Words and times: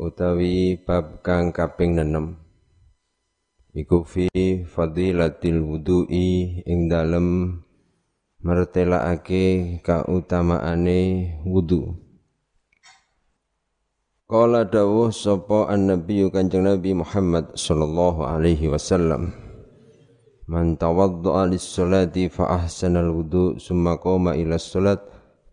utawi 0.00 0.80
bab 0.80 1.20
kang 1.20 1.52
kaping 1.52 2.00
6 2.00 2.40
iku 3.76 4.00
fi 4.08 4.32
fadilatil 4.64 5.60
wudu'i 5.60 6.64
ing 6.64 6.88
dalem 6.88 7.60
mertelakake 8.40 9.76
kautamaane 9.84 11.28
wudu. 11.44 12.00
Kala 14.24 14.64
dawuh 14.64 15.12
sapa 15.12 15.68
an-nabi 15.68 16.24
Kanjeng 16.32 16.64
Nabi 16.64 16.94
Muhammad 16.94 17.52
sallallahu 17.58 18.22
alaihi 18.24 18.70
wasallam 18.70 19.34
Man 20.46 20.78
tawadda'a 20.78 21.50
lis-salati 21.50 22.30
fa 22.30 22.62
ahsanal 22.62 23.10
wudu 23.10 23.58
summa 23.58 23.98
qama 23.98 24.38
ila 24.38 24.54
salat 24.54 25.02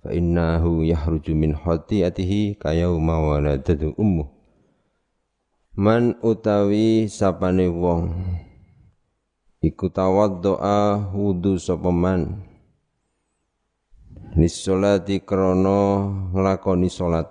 fa 0.06 0.14
innahu 0.14 0.86
yahruju 0.86 1.34
min 1.34 1.58
khati'atihi 1.58 2.62
kayauma 2.62 3.18
waladatu 3.18 3.98
ummu 3.98 4.37
Man 5.78 6.18
utawi 6.26 7.06
sapane 7.06 7.70
wong 7.70 8.10
iku 9.62 9.94
tawaddoa 9.94 11.14
wudu 11.14 11.62
sapa 11.62 11.94
man. 11.94 12.42
Nisolati 14.34 15.22
krana 15.22 16.10
nglakoni 16.34 16.90
salat 16.90 17.30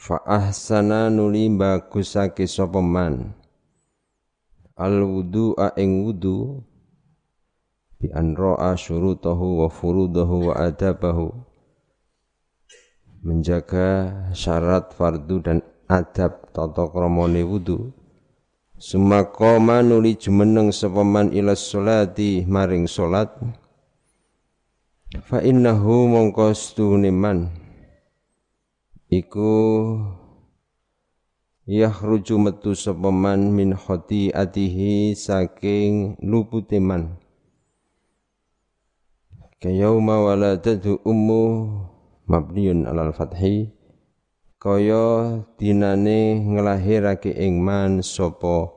Fa 0.00 0.16
ahsana 0.24 1.12
nuli 1.12 1.52
bagusake 1.52 2.48
sapa 2.48 2.80
man. 2.80 3.36
Al 4.80 4.96
wudu 5.04 5.52
ing 5.76 6.08
wudu 6.08 6.64
bi 8.00 8.08
an 8.16 8.32
ra'a 8.32 8.80
syurutahu 8.80 9.60
wa 9.60 9.68
furudahu 9.68 10.48
wa 10.48 10.54
adabahu. 10.56 11.36
Menjaga 13.28 14.08
syarat 14.32 14.96
fardu 14.96 15.44
dan 15.44 15.60
adab 15.90 16.54
tata 16.54 16.86
kramane 16.86 17.42
wudu. 17.42 17.90
Sumakoma 18.80 19.82
nuli 19.82 20.16
jumeneng 20.16 20.72
sapa 20.72 21.04
man 21.04 21.34
ila 21.36 21.52
sholati 21.52 22.48
maring 22.48 22.88
salat 22.88 23.28
fa 25.26 25.42
innahu 25.42 26.08
mongko 26.08 26.54
stune 26.56 27.10
man. 27.12 27.50
Iku 29.10 29.50
yakhruju 31.66 32.38
metu 32.38 32.72
sapa 32.78 33.10
man 33.10 33.52
min 33.52 33.74
atihi 33.74 35.12
saking 35.18 36.16
lupute 36.22 36.78
man. 36.78 37.18
Kayauma 39.60 40.24
waladatu 40.24 41.04
ummu 41.04 41.42
mabniun 42.24 42.88
alal 42.88 43.12
fathi 43.12 43.79
kaya 44.60 45.40
dinane 45.56 46.36
nglahirake 46.44 47.32
ing 47.32 47.64
man 47.64 48.04
sapa 48.04 48.68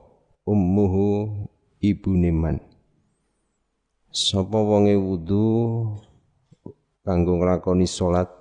ummuhu 0.47 1.27
ibune 1.83 2.31
man. 2.31 2.57
Sapa 4.07 4.63
wonge 4.63 4.95
wudu 4.95 5.43
kanggo 7.03 7.35
nglakoni 7.35 7.83
salat? 7.83 8.31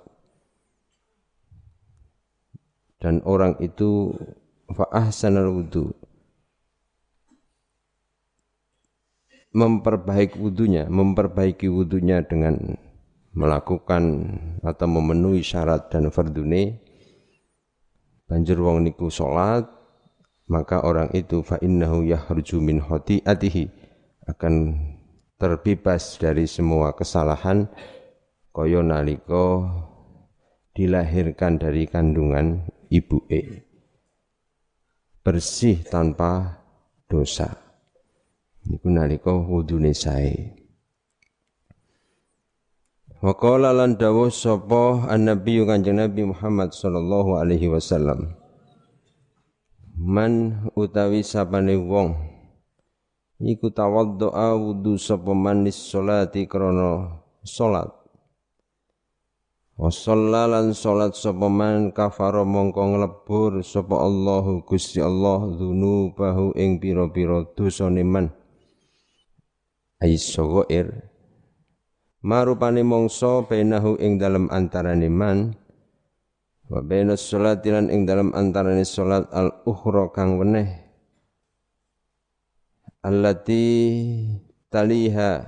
Dan 3.03 3.19
orang 3.27 3.59
itu 3.59 4.15
fa 4.71 4.87
ahsanal 4.87 5.51
wudu 5.51 5.91
memperbaiki 9.53 10.39
wudunya 10.39 10.89
memperbaiki 10.89 11.67
wudunya 11.69 12.25
dengan 12.25 12.79
melakukan 13.35 14.03
atau 14.65 14.87
memenuhi 14.89 15.43
syarat 15.45 15.91
dan 15.91 16.09
fardune 16.09 16.82
banjur 18.33 18.65
wong 18.65 18.81
niku 18.89 19.13
salat 19.13 19.69
maka 20.49 20.81
orang 20.81 21.13
itu 21.13 21.45
fa 21.45 21.61
innahu 21.61 22.01
yahruju 22.01 22.57
min 22.57 22.81
khati'atihi 22.81 23.69
akan 24.25 24.73
terbebas 25.37 26.17
dari 26.17 26.49
semua 26.49 26.97
kesalahan 26.97 27.69
kaya 28.49 28.81
nalika 28.81 29.69
dilahirkan 30.73 31.61
dari 31.61 31.85
kandungan 31.85 32.65
ibu 32.89 33.21
e 33.29 33.69
bersih 35.21 35.85
tanpa 35.85 36.57
dosa. 37.05 37.53
Niku 38.65 38.89
nalika 38.89 39.29
wudune 39.29 39.93
sae 39.93 40.62
Wa 43.23 43.31
qala 43.39 43.71
lan 43.71 43.95
dawuh 43.95 44.27
sapa 44.27 45.07
an-nabi 45.07 45.63
Kanjeng 45.63 45.95
Nabi 45.95 46.27
Muhammad 46.27 46.75
sallallahu 46.75 47.39
alaihi 47.39 47.71
wasallam. 47.71 48.35
Man 49.95 50.59
utawi 50.75 51.23
sapane 51.23 51.79
wong 51.79 52.19
iku 53.39 53.71
tawaddoa 53.71 54.59
wudu 54.59 54.99
sapa 54.99 55.31
man 55.31 55.63
salati 55.71 56.51
krana 56.51 57.23
salat. 57.47 57.95
Wa 59.79 59.87
lan 59.87 60.75
salat 60.75 61.15
sapa 61.15 61.47
man 61.47 61.95
kafara 61.95 62.43
mongko 62.43 62.91
nglebur 62.91 63.63
sapa 63.63 64.03
Allahu 64.03 64.67
Gusti 64.67 64.99
Allah 64.99 65.47
dzunubahu 65.47 66.59
ing 66.59 66.75
pira-pira 66.75 67.47
dosane 67.55 68.03
man. 68.03 68.35
Ais 70.03 70.27
marupane 72.23 72.87
mongso 72.87 73.43
bainahu 73.43 73.99
ing 73.99 74.15
dalam 74.15 74.47
antarane 74.47 75.11
man 75.11 75.51
wa 76.71 76.79
bainas 76.79 77.27
sholati 77.27 77.67
lan 77.67 77.91
ing 77.91 78.07
dalam 78.07 78.31
antarane 78.31 78.87
salat 78.87 79.27
al 79.35 79.51
ukhra 79.67 80.07
kang 80.15 80.39
weneh 80.39 80.71
allati 83.03 83.67
taliha 84.71 85.43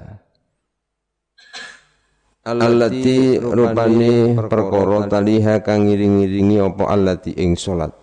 allati 2.44 3.40
rupane 3.40 4.36
perkara 4.36 5.08
taliha 5.08 5.64
kang 5.64 5.88
ngiring-iringi 5.88 6.60
apa 6.60 6.84
allati 6.92 7.32
ing 7.40 7.56
salat 7.56 7.96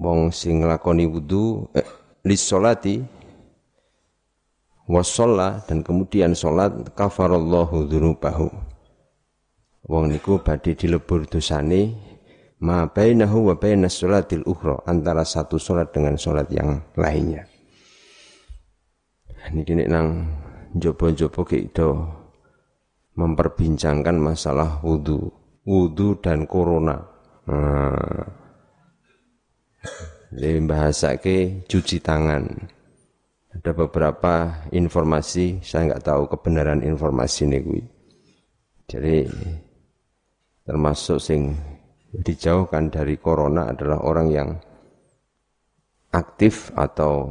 wong 0.00 0.32
sing 0.32 0.64
nglakoni 0.64 1.04
wudu 1.04 1.68
eh, 1.76 1.86
lis 2.24 2.40
salati 2.42 3.21
wasolla 4.90 5.62
dan 5.66 5.86
kemudian 5.86 6.34
sholat 6.34 6.94
kafarallahu 6.94 7.86
dzunubahu 7.86 8.50
wong 9.86 10.04
niku 10.14 10.38
badhe 10.42 10.78
dilebur 10.78 11.26
dosane 11.26 12.12
ma 12.62 12.86
bainahu 12.86 13.50
wa 13.50 13.54
bainas 13.58 13.98
sholatil 13.98 14.46
ukhra 14.46 14.78
antara 14.86 15.26
satu 15.26 15.58
sholat 15.58 15.90
dengan 15.90 16.14
sholat 16.14 16.46
yang 16.54 16.78
lainnya. 16.94 17.50
Niki 19.50 19.74
nek 19.74 19.90
nang 19.90 20.08
jopo-jopo 20.78 21.42
do 21.74 21.88
memperbincangkan 23.18 24.14
masalah 24.14 24.78
wudu 24.86 25.34
wudu 25.66 26.22
dan 26.22 26.46
corona. 26.46 27.02
Nah, 27.50 28.22
bahasa 30.62 31.18
ke 31.18 31.66
cuci 31.66 31.98
tangan 31.98 32.46
ada 33.52 33.70
beberapa 33.76 34.64
informasi 34.72 35.60
saya 35.60 35.92
nggak 35.92 36.04
tahu 36.04 36.22
kebenaran 36.32 36.80
informasi 36.80 37.48
ini 37.48 37.58
gue 37.60 37.82
jadi 38.88 39.28
termasuk 40.64 41.18
sing 41.20 41.56
dijauhkan 42.12 42.92
dari 42.92 43.16
corona 43.16 43.72
adalah 43.72 44.04
orang 44.04 44.28
yang 44.28 44.48
aktif 46.12 46.68
atau 46.76 47.24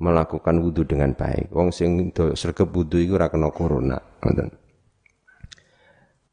melakukan 0.00 0.64
wudhu 0.64 0.88
dengan 0.88 1.12
baik. 1.12 1.52
Wong 1.52 1.68
sing 1.68 2.08
sregep 2.16 2.72
wudhu 2.72 2.96
iku 3.04 3.20
ora 3.20 3.28
kena 3.28 3.52
corona, 3.52 4.00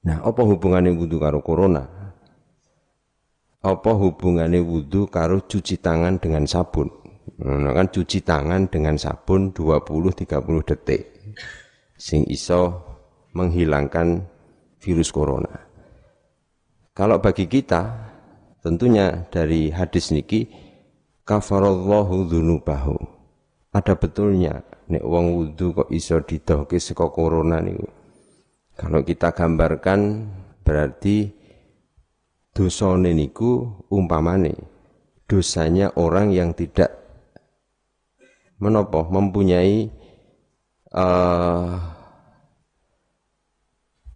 Nah, 0.07 0.23
apa 0.23 0.39
hubungannya 0.39 0.95
wudhu 0.95 1.19
karo 1.19 1.43
corona? 1.43 1.83
Apa 3.59 3.91
hubungannya 3.91 4.63
wudhu 4.63 5.11
karo 5.11 5.43
cuci 5.43 5.83
tangan 5.83 6.15
dengan 6.15 6.47
sabun? 6.47 6.87
Kan 7.37 7.87
cuci 7.91 8.23
tangan 8.23 8.71
dengan 8.71 8.95
sabun 8.95 9.51
20-30 9.51 10.23
detik. 10.63 11.01
Sing 11.97 12.23
iso 12.31 12.83
menghilangkan 13.35 14.23
virus 14.79 15.11
corona. 15.11 15.51
Kalau 16.97 17.21
bagi 17.21 17.45
kita, 17.45 18.09
tentunya 18.65 19.27
dari 19.29 19.69
hadis 19.69 20.09
niki 20.09 20.49
kafarallahu 21.27 22.25
dzunubahu. 22.25 22.97
Ada 23.75 23.93
betulnya 23.99 24.65
nek 24.89 25.03
wong 25.05 25.25
wudu 25.37 25.75
kok 25.75 25.89
iso 25.93 26.17
didohke 26.23 26.81
saka 26.81 27.11
corona 27.13 27.61
niku. 27.61 27.85
Kalau 28.73 29.05
kita 29.05 29.33
gambarkan 29.33 30.25
berarti 30.65 31.29
dosane 32.53 33.13
niku 33.13 33.83
umpamane 33.93 34.57
dosanya 35.29 35.93
orang 35.99 36.33
yang 36.33 36.55
tidak 36.57 37.06
menopo 38.57 39.05
mempunyai 39.09 39.89
uh, 40.93 41.71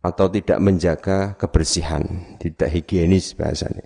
atau 0.01 0.27
tidak 0.33 0.57
menjaga 0.57 1.37
kebersihan, 1.37 2.01
tidak 2.41 2.73
higienis 2.73 3.37
bahasanya. 3.37 3.85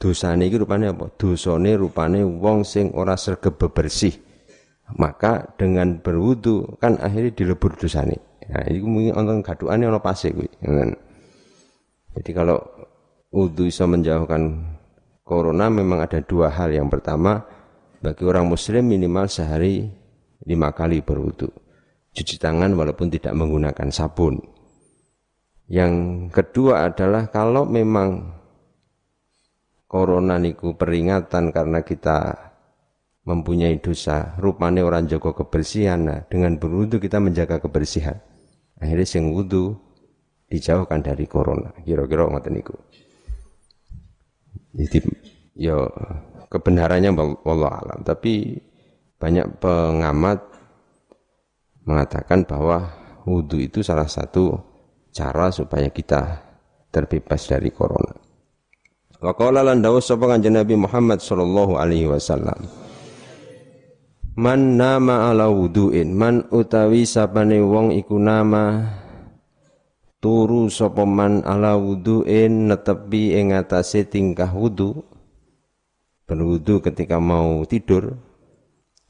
Dosane 0.00 0.48
iki 0.48 0.56
rupane 0.60 0.92
apa? 0.92 1.12
Dosane 1.16 1.76
rupane 1.76 2.24
wong 2.24 2.64
sing 2.64 2.92
ora 2.96 3.16
sregep 3.16 3.56
bersih. 3.72 4.16
Maka 4.96 5.54
dengan 5.54 6.02
berwudu 6.02 6.80
kan 6.80 6.96
akhirnya 6.98 7.36
dilebur 7.36 7.76
dosane. 7.76 8.16
Nah, 8.50 8.66
ini 8.66 8.82
mungkin 8.82 9.44
gaduane 9.46 9.86
ana 9.86 10.02
pase 10.02 10.34
kuwi. 10.34 10.50
Jadi 12.16 12.30
kalau 12.34 12.58
wudu 13.30 13.70
bisa 13.70 13.86
menjauhkan 13.86 14.74
corona 15.22 15.70
memang 15.70 16.02
ada 16.02 16.18
dua 16.24 16.50
hal. 16.50 16.74
Yang 16.74 16.98
pertama, 16.98 17.46
bagi 18.00 18.24
orang 18.24 18.48
muslim 18.48 18.88
minimal 18.88 19.28
sehari 19.28 19.84
lima 20.48 20.72
kali 20.72 21.04
berwudu. 21.04 21.52
Cuci 22.10 22.40
tangan 22.40 22.74
walaupun 22.74 23.12
tidak 23.12 23.36
menggunakan 23.36 23.88
sabun. 23.92 24.40
Yang 25.70 25.94
kedua 26.34 26.90
adalah 26.90 27.30
kalau 27.30 27.62
memang 27.62 28.34
corona 29.86 30.34
niku 30.40 30.74
peringatan 30.74 31.54
karena 31.54 31.86
kita 31.86 32.50
mempunyai 33.22 33.78
dosa, 33.78 34.34
rupane 34.42 34.82
orang 34.82 35.06
jaga 35.06 35.30
kebersihan. 35.30 36.02
Nah, 36.02 36.20
dengan 36.26 36.58
berwudu 36.58 36.98
kita 36.98 37.22
menjaga 37.22 37.62
kebersihan. 37.62 38.18
Akhirnya 38.80 39.06
sing 39.06 39.30
wudu 39.30 39.78
dijauhkan 40.50 41.04
dari 41.04 41.30
corona. 41.30 41.70
Kira-kira 41.86 42.26
ngoten 42.26 42.58
niku. 42.58 42.74
Jadi 44.74 44.98
ya 45.54 45.86
kebenarannya 46.50 47.14
wallah 47.46 47.80
alam, 47.80 48.02
tapi 48.02 48.58
banyak 49.16 49.62
pengamat 49.62 50.42
mengatakan 51.86 52.42
bahwa 52.44 52.90
wudhu 53.24 53.62
itu 53.62 53.80
salah 53.80 54.10
satu 54.10 54.58
cara 55.14 55.54
supaya 55.54 55.88
kita 55.88 56.42
terbebas 56.90 57.46
dari 57.46 57.70
corona. 57.70 58.14
Wa 59.20 59.36
qala 59.36 59.60
lan 59.60 59.84
dawuh 59.84 60.00
sapa 60.00 60.26
kanjeng 60.26 60.56
Nabi 60.56 60.74
Muhammad 60.80 61.20
sallallahu 61.20 61.76
alaihi 61.76 62.08
wasallam. 62.08 62.66
Man 64.40 64.80
nama 64.80 65.28
ala 65.28 65.52
wudu'in 65.52 66.16
man 66.16 66.48
utawi 66.48 67.04
sapane 67.04 67.60
wong 67.60 67.92
iku 67.92 68.16
nama 68.16 68.88
turu 70.22 70.72
sapa 70.72 71.04
man 71.04 71.44
ala 71.44 71.76
wudu'in 71.76 72.72
netepi 72.72 73.36
ing 73.36 73.52
atase 73.52 74.08
tingkah 74.08 74.48
wudu 74.48 75.04
berwudu 76.30 76.78
ketika 76.78 77.18
mau 77.18 77.66
tidur 77.66 78.14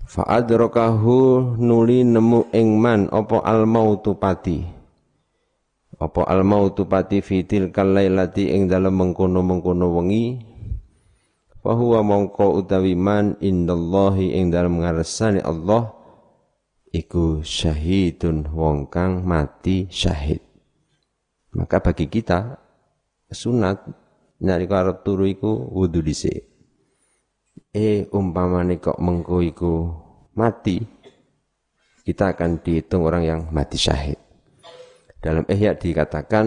fa 0.08 0.24
adrakahu 0.24 1.52
nuli 1.60 2.00
nemu 2.00 2.48
ing 2.56 2.80
man 2.80 3.12
apa 3.12 3.44
al 3.44 3.68
mautu 3.68 4.16
pati. 4.16 4.64
Apa 6.00 6.24
al 6.24 6.48
mautu 6.48 6.88
pati 6.88 7.20
fitil 7.20 7.68
kalailati 7.68 8.48
ing 8.56 8.72
dalem 8.72 8.96
mengkono-mengkono 8.96 10.00
wengi. 10.00 10.40
Fa 11.60 11.76
huwa 11.76 12.00
mongko 12.00 12.56
utawi 12.56 12.96
man 12.96 13.36
indallahi 13.36 14.32
ing 14.32 14.48
dalem 14.48 14.80
ngarsane 14.80 15.44
Allah 15.44 15.92
iku 16.88 17.44
syahidun 17.44 18.48
wong 18.48 18.88
kang 18.88 19.28
mati 19.28 19.84
syahid. 19.92 20.40
Maka 21.52 21.84
bagi 21.84 22.08
kita 22.08 22.56
sunat 23.28 23.84
nyari 24.40 24.64
arep 24.64 25.04
turu 25.04 25.28
iku 25.28 25.68
wudu 25.68 26.00
dhisik 26.00 26.49
eh 27.70 28.08
umpamane 28.10 28.80
kok 28.80 28.98
mengko 28.98 29.44
iku 29.44 29.74
mati 30.34 30.80
kita 32.06 32.32
akan 32.32 32.64
dihitung 32.64 33.04
orang 33.04 33.22
yang 33.24 33.40
mati 33.52 33.76
syahid 33.76 34.18
dalam 35.20 35.44
Ihya 35.52 35.76
dikatakan 35.76 36.46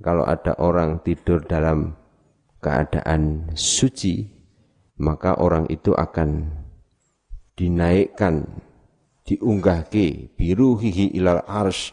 kalau 0.00 0.24
ada 0.24 0.56
orang 0.56 1.04
tidur 1.04 1.44
dalam 1.44 1.92
keadaan 2.64 3.52
suci, 3.52 4.24
maka 4.96 5.36
orang 5.36 5.68
itu 5.68 5.92
akan 5.92 6.48
dinaikkan, 7.52 8.48
diunggahke 9.28 10.34
biru 10.40 10.80
hihi 10.80 11.20
ilal 11.20 11.44
ars, 11.44 11.92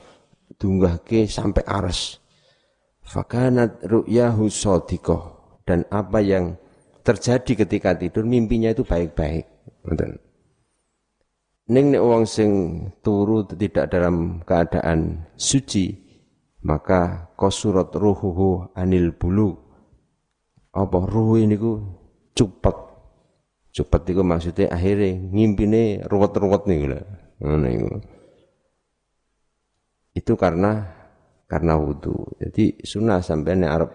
diunggahke 0.55 1.27
sampai 1.27 1.67
ars. 1.67 2.23
Fakanat 3.05 3.85
ru'yahu 3.85 4.49
sodikoh. 4.49 5.35
Dan 5.65 5.81
apa 5.89 6.21
yang 6.21 6.61
terjadi 7.05 7.63
ketika 7.63 7.93
tidur, 7.93 8.25
mimpinya 8.25 8.73
itu 8.73 8.81
baik-baik. 8.81 9.45
Ning 11.69 11.85
nek 11.93 12.01
wong 12.01 12.25
sing 12.25 12.49
turu 13.05 13.45
tidak 13.45 13.93
dalam 13.93 14.41
keadaan 14.41 15.29
suci, 15.37 15.93
maka 16.65 17.29
kosurat 17.37 17.93
ruhuhu 17.93 18.73
anil 18.73 19.13
bulu. 19.13 19.53
Apa 20.73 21.05
ruh 21.05 21.37
ini 21.37 21.55
ku? 21.55 21.79
Cepet 22.35 22.75
cepet 23.75 24.01
itu 24.15 24.23
maksudnya 24.23 24.71
akhirnya 24.71 25.19
ngimpine 25.35 26.03
ruwet-ruwet 26.07 26.63
nih 26.67 26.77
ngono 27.43 27.67
iku. 27.67 27.87
Itu 30.15 30.33
karena 30.39 30.95
karena 31.51 31.75
wudhu 31.75 32.39
jadi 32.39 32.79
sunnah 32.87 33.19
sampai 33.19 33.59
nih 33.59 33.69
Arab 33.69 33.91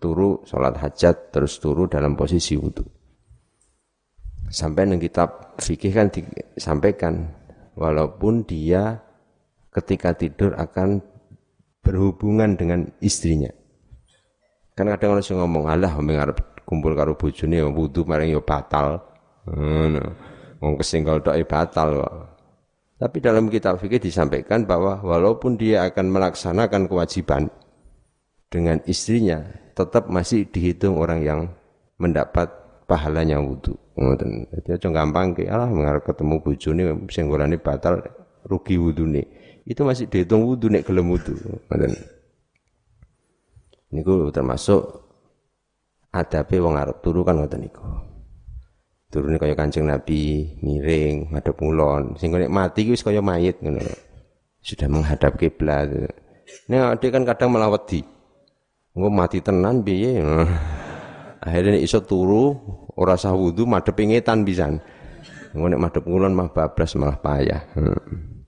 turu 0.00 0.44
sholat 0.48 0.78
hajat 0.78 1.34
terus 1.34 1.60
turu 1.60 1.88
dalam 1.88 2.16
posisi 2.16 2.56
wudhu 2.56 2.84
sampai 4.52 4.84
neng 4.84 5.00
kitab 5.00 5.56
fikih 5.56 5.92
kan 5.96 6.12
disampaikan 6.12 7.32
walaupun 7.72 8.44
dia 8.44 9.00
ketika 9.72 10.12
tidur 10.12 10.52
akan 10.56 11.00
berhubungan 11.82 12.54
dengan 12.54 12.86
istrinya. 13.00 13.50
Kan 14.76 14.88
kadang 14.88 15.18
orang 15.18 15.24
ngomong, 15.24 15.64
"Alah, 15.68 15.92
arep 15.96 16.64
kumpul 16.64 16.96
karo 16.96 17.16
bojone 17.16 17.60
wudu 17.72 18.04
maring 18.04 18.32
yo 18.32 18.40
batal." 18.44 19.00
Ngono. 19.48 20.30
Kesinggal 20.62 21.26
tok 21.26 21.34
batal 21.50 21.98
kok. 21.98 22.14
Tapi 23.02 23.18
dalam 23.18 23.50
kitab 23.50 23.82
fikih 23.82 23.98
disampaikan 23.98 24.62
bahwa 24.62 25.02
walaupun 25.02 25.58
dia 25.58 25.82
akan 25.90 26.06
melaksanakan 26.06 26.86
kewajiban 26.86 27.50
dengan 28.46 28.78
istrinya, 28.86 29.42
tetap 29.72 30.08
masih 30.08 30.48
dihitung 30.48 30.96
orang 31.00 31.20
yang 31.24 31.40
mendapat 31.96 32.48
pahalanya 32.84 33.40
wudu. 33.40 33.76
Ngoten. 33.96 34.48
Dadi 34.48 34.68
aja 34.76 34.88
gampang 34.88 35.36
ke, 35.36 35.48
alah 35.48 35.68
mengarep 35.68 36.04
ketemu 36.04 36.36
bojone 36.40 36.82
sing 37.12 37.28
batal 37.60 38.00
rugi 38.48 38.74
wudune 38.74 39.22
itu 39.62 39.86
masih 39.86 40.10
dihitung 40.10 40.42
wudhu 40.42 40.66
nek 40.70 40.82
gelem 40.86 41.06
wudhu. 41.10 41.38
Ngoten. 41.70 41.92
Niku 43.92 44.32
termasuk 44.32 44.80
adabe 46.12 46.56
wong 46.58 46.74
Arab 46.80 46.98
turu 47.04 47.22
kan 47.22 47.38
ngoten 47.38 47.60
niku. 47.62 47.84
Turune 49.12 49.36
kaya 49.36 49.52
Kanjeng 49.52 49.84
Nabi 49.84 50.56
miring 50.64 51.28
madhep 51.28 51.56
ngulon. 51.60 52.16
Sing 52.16 52.32
nek 52.32 52.48
mati 52.48 52.88
wis 52.88 53.04
kaya 53.04 53.20
mayit 53.20 53.60
ngono. 53.60 53.84
Sudah 54.64 54.88
menghadap 54.88 55.36
kiblat. 55.36 55.92
Nek 56.66 56.96
ade 56.96 57.06
kan 57.12 57.28
kadang 57.28 57.52
malah 57.52 57.68
wedi. 57.70 58.11
Engko 58.92 59.08
mati 59.08 59.40
tenan 59.40 59.80
piye? 59.80 60.20
Akhirnya 61.44 61.80
iso 61.80 62.04
turu 62.04 62.54
ora 62.94 63.16
sah 63.16 63.32
wudu 63.32 63.64
madhep 63.64 63.96
ngetan 63.96 64.44
pisan. 64.44 64.78
Engko 65.56 65.66
nek 65.72 65.80
madhep 65.80 66.04
ngulon 66.04 66.36
mah 66.36 66.48
bablas 66.52 66.92
malah 67.00 67.16
payah. 67.16 67.62
Hmm. 67.72 68.44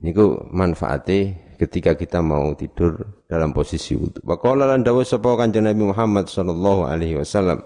Niku 0.00 0.48
manfaatnya 0.52 1.36
ketika 1.56 1.96
kita 1.96 2.20
mau 2.20 2.52
tidur 2.52 3.24
dalam 3.28 3.52
posisi 3.56 3.96
wudhu. 3.96 4.20
Wa 4.24 4.36
qala 4.36 4.68
lan 4.68 4.84
dawuh 4.84 5.04
sapa 5.04 5.34
Kanjeng 5.40 5.64
Nabi 5.64 5.88
Muhammad 5.88 6.28
sallallahu 6.28 6.84
alaihi 6.88 7.16
wasallam. 7.16 7.64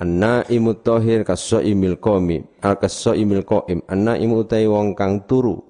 Anna 0.00 0.40
imut 0.48 0.80
tahir 0.80 1.28
imil 1.60 2.00
qami 2.00 2.40
al 2.64 2.80
imil 3.20 3.44
qaim 3.44 3.84
anna 3.84 4.16
imu 4.16 4.48
utai 4.48 4.64
wong 4.64 4.96
kang 4.96 5.28
turu 5.28 5.60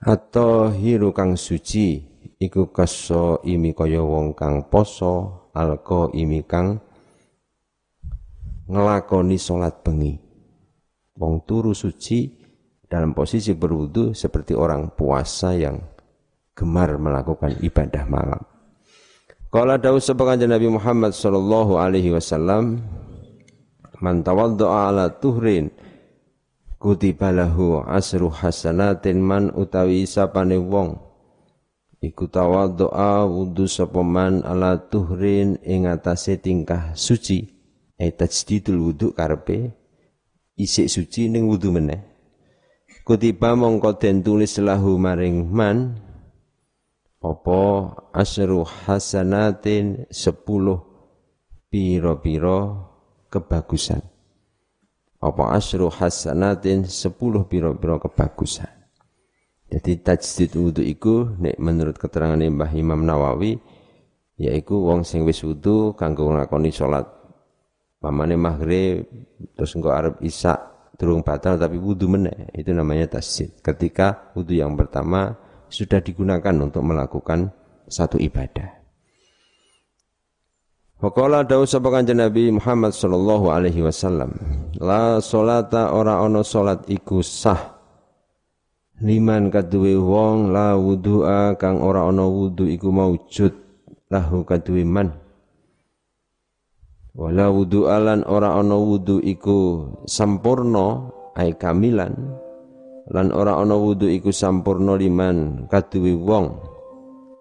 atau 0.00 0.72
hiru 0.72 1.12
kang 1.12 1.36
suci 1.36 2.07
iku 2.38 2.70
kaso 2.70 3.42
imi 3.42 3.74
kaya 3.74 3.98
wong 3.98 4.38
kang 4.38 4.70
poso 4.70 5.50
al 5.58 5.82
imi 6.14 6.46
kang 6.46 6.78
ngelakoni 8.70 9.34
salat 9.34 9.82
bengi 9.82 10.14
wong 11.18 11.42
turu 11.42 11.74
suci 11.74 12.30
dalam 12.86 13.10
posisi 13.12 13.52
berwudu 13.58 14.14
seperti 14.14 14.54
orang 14.54 14.94
puasa 14.94 15.52
yang 15.58 15.82
gemar 16.56 16.96
melakukan 16.96 17.58
ibadah 17.60 18.06
malam. 18.08 18.42
Qala 19.52 19.76
Daud 19.76 20.00
sebagai 20.00 20.44
Nabi 20.48 20.72
Muhammad 20.72 21.12
sallallahu 21.12 21.76
alaihi 21.76 22.12
wasallam 22.12 22.80
man 23.98 24.22
tawaddaa 24.24 24.92
ala 24.92 25.10
tuhrin 25.20 25.72
kutiba 26.78 27.32
lahu 27.32 27.82
asru 27.82 28.30
hasanatin 28.30 29.20
man 29.20 29.50
utawi 29.56 30.04
sapane 30.04 30.60
wong 30.60 31.07
iku 31.98 32.30
tawaddaa 32.30 33.26
wudu 33.26 33.66
sapa 33.66 34.06
man 34.06 34.46
ala 34.46 34.78
tuhrin 34.78 35.58
ing 35.66 35.90
atase 35.90 36.38
tingkah 36.38 36.94
suci. 36.94 37.58
Eh 37.98 38.14
tajdidul 38.14 38.78
wudu 38.78 39.10
karepe 39.10 39.74
isik 40.54 40.86
suci 40.86 41.26
ning 41.26 41.50
wudu 41.50 41.74
meneh. 41.74 41.98
Kutiba 43.02 43.58
mongko 43.58 43.98
den 43.98 44.22
tulis 44.22 44.60
lahu 44.62 45.00
maring 45.00 45.50
man 45.50 45.98
apa 47.18 47.60
asru 48.14 48.62
hasanatin 48.62 50.06
sepuluh 50.12 50.78
piro-piro 51.66 52.86
kebagusan? 53.26 54.04
Apa 55.18 55.58
asru 55.58 55.90
hasanatin 55.90 56.86
sepuluh 56.86 57.50
piro-piro 57.50 57.98
kebagusan 57.98 58.77
jadi 59.68 59.92
tajdid 60.00 60.56
wudu 60.56 60.80
iku 60.80 61.36
nek 61.36 61.60
menurut 61.60 62.00
keterangan 62.00 62.40
Mbah 62.40 62.72
Imam 62.72 63.04
Nawawi 63.04 63.60
yaiku 64.40 64.88
wong 64.88 65.04
sing 65.04 65.28
wis 65.28 65.44
wudu 65.44 65.92
kanggo 65.92 66.24
nglakoni 66.32 66.72
salat 66.72 67.04
pamane 68.00 68.40
maghrib 68.40 69.04
terus 69.52 69.76
engko 69.76 69.92
arep 69.92 70.16
isya 70.24 70.56
durung 70.98 71.22
batal 71.22 71.54
tapi 71.56 71.78
wudu 71.78 72.10
meneh. 72.10 72.50
Itu 72.52 72.74
namanya 72.74 73.16
tajdid. 73.16 73.62
Ketika 73.62 74.34
wudu 74.34 74.58
yang 74.58 74.74
pertama 74.74 75.38
sudah 75.70 76.02
digunakan 76.02 76.52
untuk 76.58 76.82
melakukan 76.82 77.54
satu 77.86 78.18
ibadah. 78.18 78.74
Waqala 80.98 81.46
dawu 81.46 81.62
sapa 81.62 81.94
kanjeng 81.94 82.18
Nabi 82.18 82.50
Muhammad 82.50 82.90
sallallahu 82.90 83.54
alaihi 83.54 83.86
wasallam, 83.86 84.34
la 84.82 85.22
salata 85.22 85.94
ora 85.94 86.18
ana 86.18 86.42
salat 86.42 86.90
iku 86.90 87.22
sah 87.22 87.77
liman 88.98 89.54
kaduwe 89.54 89.94
wong 89.94 90.50
la 90.50 90.74
wudu'a 90.74 91.54
kang 91.54 91.78
ora 91.78 92.10
ana 92.10 92.26
wudu 92.26 92.66
iku 92.66 92.90
maujud 92.90 93.54
lahu 94.10 94.42
kaduwe 94.42 94.82
man. 94.82 95.14
Wala 97.14 97.50
wudu'alan 97.50 98.26
ora 98.26 98.58
ana 98.58 98.74
wudu 98.78 99.22
iku 99.22 99.90
sampurna 100.06 101.10
ai 101.38 101.54
kamilan 101.54 102.14
lan 103.10 103.26
ora 103.34 103.58
ana 103.58 103.74
wudu 103.78 104.10
iku 104.10 104.34
sampurna 104.34 104.98
liman 104.98 105.66
kaduwe 105.70 106.14
wong. 106.18 106.46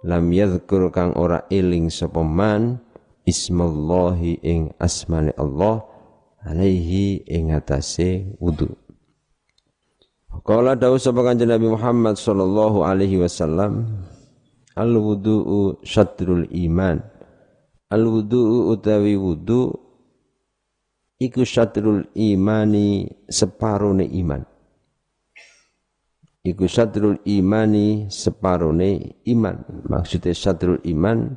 Lam 0.06 0.30
yadhkur 0.30 0.94
kang 0.94 1.18
ora 1.18 1.50
eling 1.50 1.90
sapa 1.90 2.22
man 2.22 2.78
ismallahi 3.26 4.40
ing 4.46 4.72
asmane 4.78 5.34
Allah 5.36 5.84
alaihi 6.46 7.26
ing 7.28 7.52
atase 7.52 8.30
wudu 8.38 8.87
Kala 10.46 10.78
dawuh 10.78 11.00
sapa 11.02 11.24
kanjeng 11.26 11.50
Nabi 11.50 11.72
Muhammad 11.72 12.20
sallallahu 12.20 12.84
alaihi 12.86 13.18
wasallam 13.22 13.88
al 14.78 14.92
wudu'u 14.94 15.82
syatrul 15.82 16.46
iman. 16.52 17.02
Al 17.88 18.04
wudu'u 18.04 18.70
utawi 18.76 19.16
wudu 19.16 19.72
iku 21.18 21.42
syatrul 21.48 22.12
imani 22.14 23.08
separone 23.32 24.06
iman. 24.06 24.44
Iku 26.48 26.64
sadrul 26.68 27.20
imani 27.28 28.08
separone 28.08 29.20
iman. 29.28 29.56
Maksudnya 29.92 30.32
sadrul 30.32 30.80
iman 30.88 31.36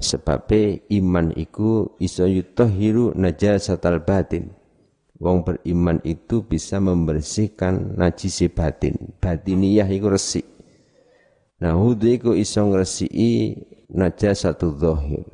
sebabnya 0.00 0.80
iman 0.96 1.36
iku 1.36 1.92
iso 2.00 2.24
yutahhiru 2.24 3.12
najasatal 3.12 4.00
batin 4.00 4.59
wong 5.20 5.44
beriman 5.44 6.00
itu 6.02 6.42
bisa 6.42 6.80
membersihkan 6.80 7.94
najisi 8.00 8.48
batin. 8.48 8.96
Batiniyah 9.20 9.86
iku 9.86 10.08
resik. 10.10 10.48
Nah 11.60 11.76
wudu 11.76 12.08
iku 12.08 12.32
iso 12.32 12.64
ngresiki 12.64 13.60
najasatul 13.92 14.80
zahir. 14.80 15.28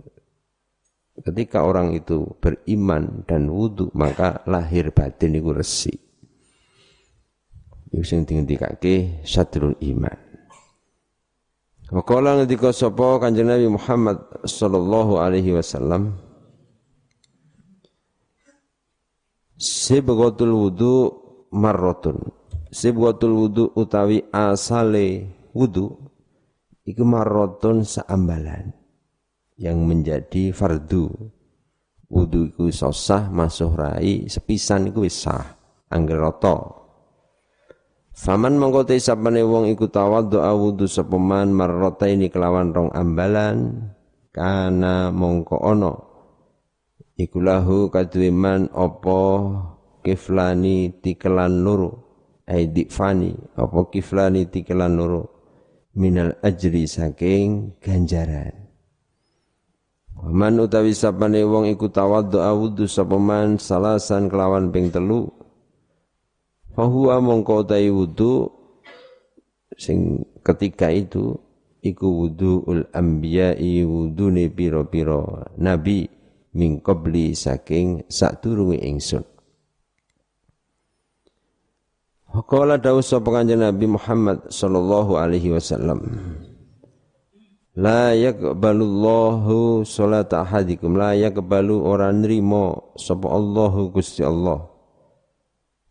Ketika 1.17 1.65
orang 1.65 1.97
itu 1.97 2.37
beriman 2.43 3.25
dan 3.25 3.49
wudu 3.49 3.89
maka 3.95 4.43
lahir 4.45 4.91
batin 4.91 5.39
iku 5.39 5.55
resik. 5.55 5.97
Iku 7.95 8.03
sing 8.03 8.27
dingendikake 8.27 9.23
sadrul 9.23 9.79
iman. 9.81 10.19
Wakala 11.87 12.43
ngendika 12.43 12.75
sapa 12.75 13.23
Kanjeng 13.23 13.47
Nabi 13.47 13.71
Muhammad 13.71 14.19
sallallahu 14.43 15.23
alaihi 15.23 15.55
wasallam 15.55 16.19
Sibghatul 19.57 20.53
wudu 20.53 20.95
marratun. 21.57 22.21
Sibghatul 22.69 23.33
wudu 23.33 23.65
utawi 23.73 24.21
asale 24.29 25.33
wudu 25.57 25.97
iku 26.85 27.03
marratun 27.09 27.81
saambalan 27.81 28.77
yang 29.57 29.81
menjadi 29.89 30.53
fardu. 30.53 31.09
Wudu 32.07 32.53
iku 32.53 32.71
sah 32.71 33.33
masuk 33.33 33.81
rai 33.81 34.31
sepisan 34.31 34.93
iku 34.93 35.03
wis 35.03 35.27
sah 35.27 35.43
angger 35.91 36.23
rata 36.23 36.87
Faman 38.17 38.57
mongko 38.57 38.89
te 38.89 38.97
sapane 38.97 39.45
wong 39.45 39.69
iku 39.69 39.93
tawadhu 39.93 40.41
awudu 40.41 40.89
sepeman 40.89 41.53
marrota 41.53 42.09
ini 42.09 42.33
kelawan 42.33 42.73
rong 42.73 42.89
ambalan 42.97 43.93
kana 44.33 45.13
mongko 45.13 45.61
ono 45.61 46.16
iku 47.17 47.41
lahu 47.41 47.89
kaduwe 47.89 48.29
man 48.29 48.69
apa 48.77 49.21
kiflani 50.05 51.01
tikelan 51.01 51.65
loro 51.65 51.91
ai 52.47 52.69
difani 52.71 53.35
apa 53.57 53.91
kiflani 53.91 54.47
tikelan 54.47 54.95
loro 54.95 55.23
minal 55.97 56.37
ajri 56.45 56.85
saking 56.85 57.81
ganjaran. 57.81 58.53
Man 60.17 60.57
utawi 60.57 60.97
sapane 60.97 61.45
wong 61.45 61.69
iku 61.69 61.93
tawadhu 61.93 62.41
awudu 62.41 62.89
sepeman 62.89 63.61
salasan 63.61 64.33
kelawan 64.33 64.73
ping 64.73 64.89
telu 64.89 65.29
Fahuwa 66.77 67.25
mongko 67.25 67.65
utai 67.65 67.89
wudu 67.89 68.53
sing 69.81 70.29
ketiga 70.45 70.93
itu 70.93 71.37
iku 71.81 72.29
ul 72.69 72.85
anbiya'i 72.93 73.81
wudune 73.81 74.53
piro-piro 74.53 75.53
nabi 75.57 76.05
min 76.57 76.81
qabli 76.81 77.37
saking 77.37 78.09
sadurunge 78.09 78.81
ingsun. 78.81 79.25
Qala 82.33 82.81
dawu 82.81 83.05
sapa 83.05 83.29
kanjeng 83.29 83.61
Nabi 83.61 83.85
Muhammad 83.89 84.49
sallallahu 84.49 85.21
alaihi 85.21 85.53
wasallam. 85.53 86.01
La 87.77 88.17
yaqbalullahu 88.17 89.85
salata 89.85 90.41
ahadikum 90.41 90.97
la 90.97 91.13
yaqbalu 91.13 91.77
ora 91.77 92.09
nrimo 92.09 92.97
sapa 92.97 93.29
Allahu 93.29 93.93
Gusti 93.93 94.25
Allah 94.25 94.65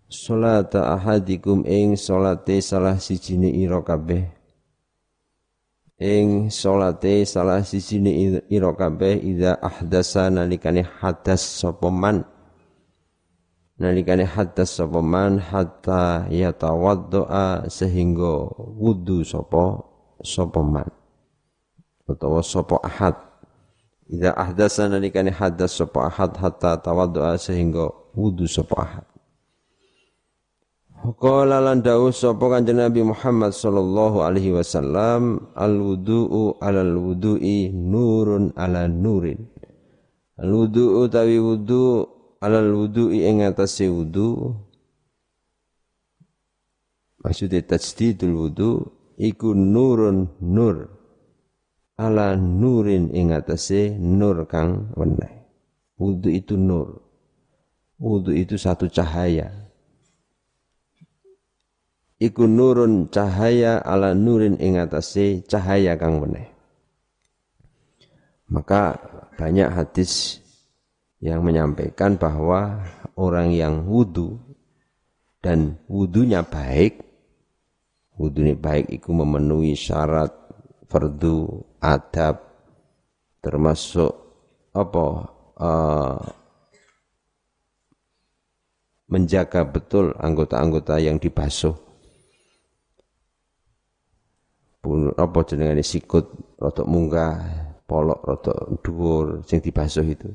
salata 0.10 0.98
ahadikum 0.98 1.66
ing 1.66 1.94
salate 1.98 2.62
salah 2.62 2.98
sijine 2.98 3.54
ira 3.54 3.82
kabeh 3.86 4.35
ing 5.96 6.52
salate 6.52 7.24
salah 7.24 7.64
sijine 7.64 8.12
ira 8.52 8.72
kabeh 8.76 9.16
ida 9.16 9.56
ahdasa 9.64 10.28
nalikane 10.28 10.84
hadas 10.84 11.40
sapa 11.40 11.88
man? 11.88 12.28
Nalikane 13.80 14.28
hadas 14.28 14.76
sapa 14.76 15.00
man? 15.00 15.40
Hatta 15.40 16.28
yatawaddoa 16.28 17.72
sehingga 17.72 18.52
wudu 18.76 19.24
sapa 19.24 19.84
sapa 20.20 20.60
man? 20.60 20.88
Utawa 22.06 22.44
sapa 22.44 22.76
ahad? 22.84 23.16
Ida 24.12 24.36
ahdasa 24.36 24.92
nalikane 24.92 25.32
hadas 25.32 25.80
sapa 25.80 26.12
ahad 26.12 26.36
hatta 26.36 26.76
tawaddoa 26.78 27.40
sehingga 27.40 27.88
wudu 28.14 28.46
sapa 28.46 28.76
ahad 28.84 29.15
Qala 31.14 31.62
lan 31.62 31.86
dawuh 31.86 32.10
sapa 32.10 32.50
Kanjeng 32.50 32.82
Nabi 32.82 33.06
Muhammad 33.06 33.54
sallallahu 33.54 34.26
alaihi 34.26 34.58
wasallam 34.58 35.54
al 35.54 35.78
wudu'u 35.78 36.58
alal 36.58 36.98
wudu'i 36.98 37.70
nurun 37.70 38.50
ala 38.58 38.90
nurin. 38.90 39.46
Al 40.42 40.50
wudu'u 40.50 41.06
tawi 41.06 41.38
wudu 41.38 42.10
alal 42.42 42.74
wudu'i 42.74 43.22
ing 43.22 43.46
atase 43.46 43.86
wudu. 43.86 44.58
Maksudnya 47.22 47.62
tajdidul 47.62 48.34
wudu 48.34 48.70
iku 49.22 49.54
nurun 49.54 50.34
nur 50.42 50.90
ala 52.02 52.34
nurin 52.34 53.14
ing 53.14 53.30
atase 53.30 53.94
nur 53.94 54.50
kang 54.50 54.90
weneh. 54.98 55.46
Wudu 56.02 56.34
itu 56.34 56.58
nur. 56.58 57.06
Wudu 58.02 58.34
itu 58.34 58.58
satu 58.58 58.90
cahaya 58.90 59.65
iku 62.26 62.50
nurun 62.50 63.14
cahaya 63.14 63.78
ala 63.86 64.18
nurin 64.18 64.58
ing 64.58 64.82
atase 64.82 65.46
cahaya 65.46 65.94
kang 65.94 66.18
meneh. 66.18 66.50
Maka 68.50 68.98
banyak 69.38 69.70
hadis 69.70 70.42
yang 71.22 71.46
menyampaikan 71.46 72.18
bahwa 72.18 72.82
orang 73.14 73.54
yang 73.54 73.86
wudu 73.86 74.42
dan 75.42 75.78
wudunya 75.86 76.42
baik, 76.42 77.06
wudunya 78.18 78.58
baik 78.58 78.90
itu 78.90 79.10
memenuhi 79.14 79.78
syarat 79.78 80.34
fardu 80.90 81.62
adab 81.82 82.42
termasuk 83.42 84.14
apa 84.74 85.06
uh, 85.62 86.18
menjaga 89.06 89.62
betul 89.70 90.18
anggota-anggota 90.18 90.98
yang 90.98 91.22
dibasuh 91.22 91.85
apa 95.18 95.40
jenengane 95.50 95.82
sikut 95.82 96.58
rada 96.62 96.84
munggah, 96.86 97.34
polok 97.90 98.22
rada 98.22 98.56
dhuwur 98.86 99.42
sing 99.46 99.60
dibasuh 99.62 100.06
itu. 100.06 100.30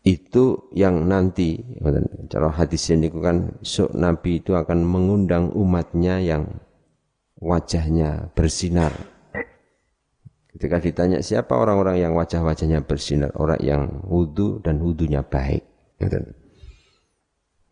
Itu 0.00 0.72
yang 0.72 1.04
nanti 1.06 1.60
cara 2.32 2.48
hadis 2.56 2.88
ini 2.88 3.12
kan 3.12 3.60
so, 3.60 3.92
Nabi 3.92 4.40
itu 4.40 4.56
akan 4.56 4.80
mengundang 4.80 5.52
umatnya 5.52 6.16
yang 6.24 6.48
wajahnya 7.36 8.32
bersinar. 8.32 8.96
Ketika 10.50 10.80
ditanya 10.80 11.20
siapa 11.20 11.52
orang-orang 11.52 12.00
yang 12.00 12.12
wajah-wajahnya 12.16 12.82
bersinar, 12.88 13.30
orang 13.36 13.60
yang 13.60 13.82
wudhu 14.08 14.58
dan 14.64 14.80
wudhunya 14.80 15.20
baik. 15.20 15.68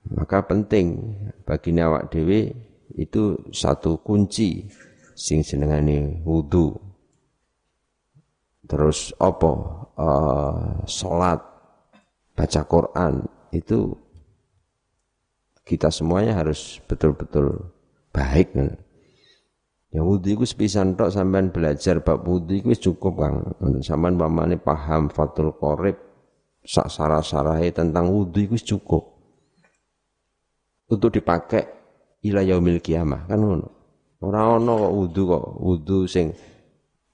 Maka 0.09 0.45
penting 0.45 1.17
bagi 1.45 1.73
awak 1.81 2.13
dewi 2.13 2.68
itu 2.97 3.37
satu 3.53 4.01
kunci 4.01 4.65
sing 5.19 5.45
senengane 5.45 6.23
wudu. 6.25 6.73
Terus 8.69 9.13
apa? 9.19 9.53
Uh, 9.99 10.87
salat, 10.87 11.43
baca 12.39 12.63
Quran 12.71 13.27
itu 13.51 13.99
kita 15.67 15.91
semuanya 15.91 16.39
harus 16.39 16.79
betul-betul 16.87 17.75
baik. 18.15 18.55
Ya 19.89 20.05
wudu 20.05 20.37
itu 20.39 20.45
sepisan 20.45 20.95
tok 20.95 21.11
sampean 21.11 21.51
belajar 21.51 21.99
bab 22.05 22.23
wudu 22.23 22.61
itu 22.61 22.93
cukup 22.93 23.25
Kang. 23.25 23.37
Sampean 23.83 24.21
pamane 24.21 24.61
paham 24.61 25.09
Fathul 25.11 25.57
Qorib 25.57 25.97
sak 26.63 26.93
sarah-sarahe 26.93 27.73
tentang 27.73 28.13
wudu 28.13 28.45
itu 28.53 28.77
cukup. 28.77 29.17
Untuk 30.89 31.13
dipakai 31.13 31.78
ila 32.25 32.43
yaumil 32.43 32.83
kiamah 32.83 33.29
kan 33.29 33.39
ngono. 33.39 33.69
Ora 34.19 34.59
ono 34.59 34.73
kok 34.75 34.93
wudu 34.99 35.23
kok 35.31 35.45
wudu 35.63 35.99
sing 36.11 36.35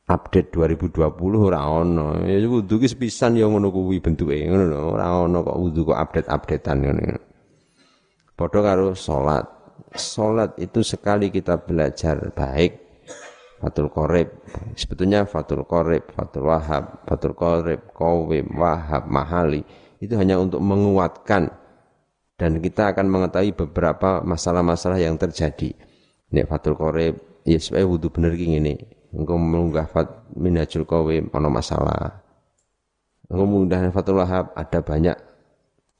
update 0.08 0.48
2020 0.52 1.04
ora 1.36 1.60
ono. 1.68 2.24
Ya 2.24 2.40
wudu 2.48 2.80
ki 2.80 2.88
sepisan 2.88 3.36
ya 3.36 3.44
ngono 3.44 3.68
kuwi 3.68 4.00
bentuke 4.00 4.40
ngono 4.48 4.64
lho. 4.72 4.80
Ora 4.96 5.06
ono 5.20 5.44
kok 5.44 5.56
wudu 5.60 5.80
kok 5.92 5.98
update-updatean 6.00 6.78
ngono. 6.80 7.20
Padha 8.34 8.60
karo 8.64 8.96
salat. 8.96 9.46
Salat 9.94 10.58
itu 10.58 10.82
sekali 10.82 11.30
kita 11.30 11.58
belajar 11.62 12.18
baik 12.34 12.84
Fatul 13.64 13.88
Qorib 13.88 14.28
sebetulnya 14.76 15.24
Fatul 15.24 15.64
Qorib, 15.64 16.12
Fatul 16.12 16.50
Wahab, 16.50 17.00
Fatul 17.08 17.32
Qorib, 17.32 17.80
Qawim, 17.96 18.52
Wahab, 18.60 19.08
Mahali 19.08 19.64
itu 20.04 20.12
hanya 20.20 20.36
untuk 20.36 20.60
menguatkan 20.60 21.48
dan 22.34 22.58
kita 22.58 22.90
akan 22.90 23.06
mengetahui 23.06 23.54
beberapa 23.54 24.20
masalah-masalah 24.26 24.98
yang 24.98 25.14
terjadi. 25.14 25.70
Nek 26.34 26.50
Fatul 26.50 26.74
Qorib, 26.74 27.44
ya 27.46 27.58
supaya 27.62 27.86
wudhu 27.86 28.10
bener 28.10 28.34
gini. 28.34 28.74
Engkau 29.14 29.38
mengunggah 29.38 29.86
fat 29.86 30.26
minajul 30.34 30.82
qawim, 30.82 31.30
ono 31.30 31.46
masalah. 31.46 32.26
Engkau 33.30 33.46
mengunggah 33.46 33.86
Fatul 33.94 34.18
Wahab, 34.18 34.50
ada 34.58 34.82
banyak 34.82 35.14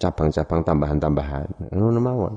cabang-cabang 0.03 0.67
tambahan-tambahan. 0.67 1.71
Ngono 1.71 2.01
mawon. 2.03 2.35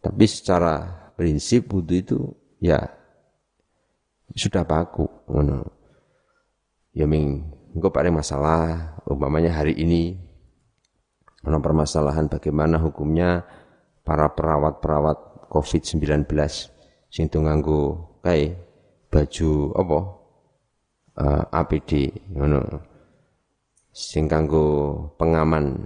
Tapi 0.00 0.24
secara 0.24 1.04
prinsip 1.12 1.68
wudhu 1.68 1.94
itu 2.00 2.18
ya 2.64 2.80
sudah 4.32 4.64
baku. 4.64 5.04
Ya 6.96 7.04
ming, 7.04 7.44
engkau 7.76 7.92
pada 7.92 8.08
masalah, 8.08 8.96
umpamanya 9.04 9.52
hari 9.52 9.76
ini 9.76 10.23
Ono 11.44 11.58
permasalahan 11.60 12.28
bagaimana 12.32 12.80
hukumnya 12.80 13.44
para 14.00 14.32
perawat-perawat 14.32 15.48
COVID-19 15.52 16.24
sing 17.12 17.28
tu 17.28 17.44
nganggo 17.44 18.10
kae 18.24 18.56
baju 19.12 19.50
apa? 19.76 19.98
Uh, 21.14 21.22
eh, 21.22 21.60
APD 21.60 21.90
ngono. 22.34 22.60
Sing 23.94 24.26
kanggo 24.26 24.66
pengaman. 25.14 25.78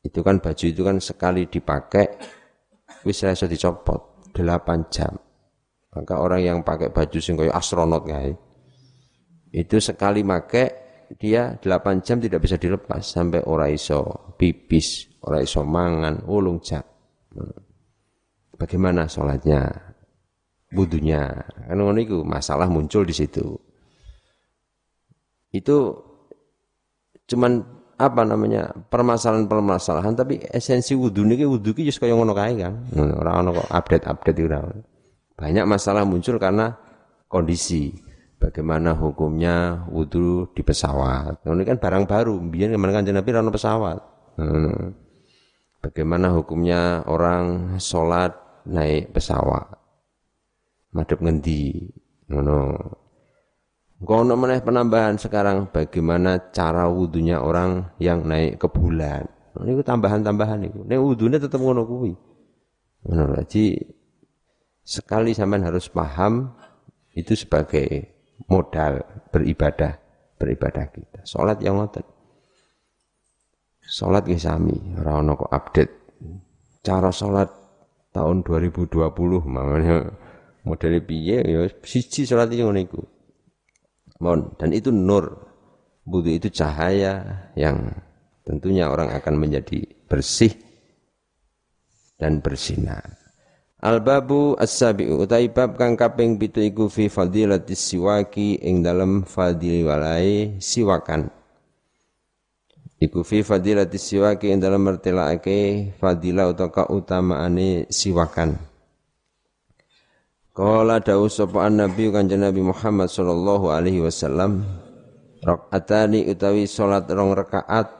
Itu 0.00 0.24
kan 0.24 0.40
baju 0.40 0.64
itu 0.64 0.80
kan 0.80 0.96
sekali 0.98 1.44
dipakai 1.44 2.06
wis 3.04 3.20
iso 3.20 3.44
dicopot 3.44 4.32
8 4.32 4.88
jam. 4.88 5.12
Maka 5.92 6.14
orang 6.16 6.40
yang 6.40 6.58
pakai 6.64 6.88
baju 6.88 7.18
sing 7.20 7.36
astronot 7.36 8.08
kae 8.08 8.32
itu 9.52 9.76
sekali 9.76 10.24
make 10.24 10.81
dia 11.18 11.56
8 11.60 12.04
jam 12.04 12.16
tidak 12.20 12.40
bisa 12.44 12.56
dilepas 12.56 13.02
sampai 13.04 13.44
ora 13.44 13.68
iso 13.68 14.32
pipis, 14.36 15.20
ora 15.24 15.42
iso 15.44 15.60
mangan, 15.66 16.24
ulung 16.28 16.62
jam. 16.64 16.82
Bagaimana 18.56 19.10
sholatnya, 19.10 19.66
budunya, 20.70 21.28
kan 21.68 21.98
itu 21.98 22.22
masalah 22.22 22.70
muncul 22.70 23.02
di 23.02 23.14
situ. 23.16 23.58
Itu 25.52 25.76
cuman 27.28 27.82
apa 28.02 28.22
namanya 28.26 28.72
permasalahan-permasalahan 28.90 30.18
tapi 30.18 30.42
esensi 30.50 30.98
wudhu 30.98 31.22
ini 31.22 31.46
wudhu 31.46 31.70
ini 31.76 31.86
justru 31.86 32.10
kaya 32.10 32.18
ngono 32.18 32.34
kae 32.34 32.58
kan 32.58 32.74
orang 32.98 33.46
ono 33.46 33.50
kok 33.62 33.68
update-update 33.70 34.38
itu 34.42 34.48
banyak 35.38 35.64
masalah 35.68 36.02
muncul 36.02 36.34
karena 36.42 36.74
kondisi 37.30 37.94
bagaimana 38.42 38.98
hukumnya 38.98 39.86
wudhu 39.86 40.50
di 40.50 40.66
pesawat. 40.66 41.46
Nah, 41.46 41.54
ini 41.54 41.62
kan 41.62 41.78
barang 41.78 42.10
baru, 42.10 42.34
biar 42.42 42.74
ke 42.74 42.78
mana 42.82 42.98
kan 42.98 43.06
Nabi 43.06 43.30
rano 43.30 43.54
pesawat. 43.54 43.98
Hmm. 44.34 44.98
Bagaimana 45.78 46.34
hukumnya 46.34 47.06
orang 47.06 47.78
sholat 47.78 48.34
naik 48.66 49.14
pesawat. 49.14 49.78
Madep 50.90 51.22
ngendi. 51.22 51.86
Ngono. 52.26 52.58
Ngono 54.02 54.34
meneh 54.34 54.58
penambahan 54.66 55.14
sekarang 55.14 55.70
bagaimana 55.70 56.50
cara 56.50 56.90
wudhunya 56.90 57.38
orang 57.38 57.94
yang 58.02 58.26
naik 58.26 58.58
ke 58.58 58.66
bulan. 58.66 59.22
Nah, 59.54 59.62
ini 59.62 59.78
tambahan-tambahan 59.86 60.66
itu. 60.66 60.82
Ini 60.82 60.98
wudhunya 60.98 61.38
tetap 61.38 61.62
ngono 61.62 61.86
kuwi. 61.86 62.12
Ngono 63.06 63.38
Jadi 63.46 63.78
sekali 64.82 65.30
sampean 65.30 65.62
harus 65.62 65.86
paham 65.86 66.50
itu 67.14 67.38
sebagai 67.38 68.11
modal 68.50 69.02
beribadah 69.30 69.98
beribadah 70.42 70.90
kita. 70.90 71.22
Salat 71.22 71.62
yang 71.62 71.78
ngoten. 71.78 72.02
Salat 73.82 74.26
nggih 74.26 74.42
sami, 74.42 74.74
ora 74.98 75.22
kok 75.22 75.52
update. 75.52 75.94
Cara 76.82 77.14
salat 77.14 77.50
tahun 78.10 78.42
2020 78.42 78.98
makanya 79.46 80.10
model 80.66 80.94
piye 81.02 81.38
ya 81.42 81.62
siji 81.86 82.26
salat 82.26 82.50
ngono 82.50 82.80
iku. 82.82 83.02
Mon, 84.22 84.54
dan 84.58 84.70
itu 84.74 84.90
nur. 84.90 85.50
Budu 86.02 86.34
itu 86.34 86.50
cahaya 86.50 87.46
yang 87.54 87.94
tentunya 88.42 88.90
orang 88.90 89.14
akan 89.14 89.38
menjadi 89.38 89.86
bersih 90.10 90.50
dan 92.18 92.42
bersinar. 92.42 93.21
Al-babu 93.82 94.54
as-sabi'u 94.62 95.26
utai 95.26 95.50
bab 95.50 95.74
kang 95.74 95.98
kaping 95.98 96.38
pitu 96.38 96.62
iku 96.62 96.86
fi 96.86 97.10
fadilatis 97.10 97.82
siwaki 97.82 98.62
ing 98.62 98.78
dalem 98.78 99.26
fadil 99.26 99.90
walai 99.90 100.54
siwakan. 100.62 101.26
Iku 103.02 103.26
fi 103.26 103.42
fadilatis 103.42 104.06
siwaki 104.06 104.54
ing 104.54 104.62
dalem 104.62 104.86
mertelake 104.86 105.90
fadilah 105.98 106.54
utawa 106.54 106.70
keutamaane 106.70 107.90
siwakan. 107.90 108.54
Kala 110.54 111.02
dawuh 111.02 111.26
sapa 111.26 111.66
Nabi 111.66 112.06
kanjeng 112.14 112.46
Nabi 112.46 112.62
Muhammad 112.62 113.10
sallallahu 113.10 113.66
alaihi 113.74 113.98
wasallam 113.98 114.62
rakaatani 115.42 116.30
utawi 116.30 116.70
salat 116.70 117.10
rong 117.10 117.34
rakaat 117.34 117.90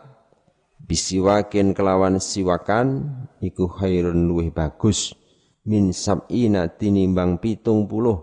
bisiwakin 0.87 1.75
kelawan 1.75 2.23
siwakan 2.23 3.19
iku 3.43 3.67
khairun 3.67 4.31
luwih 4.31 4.55
bagus 4.55 5.19
min 5.63 5.95
sab'ina 5.95 6.67
tinimbang 6.75 7.39
pitung 7.39 7.87
puluh 7.87 8.19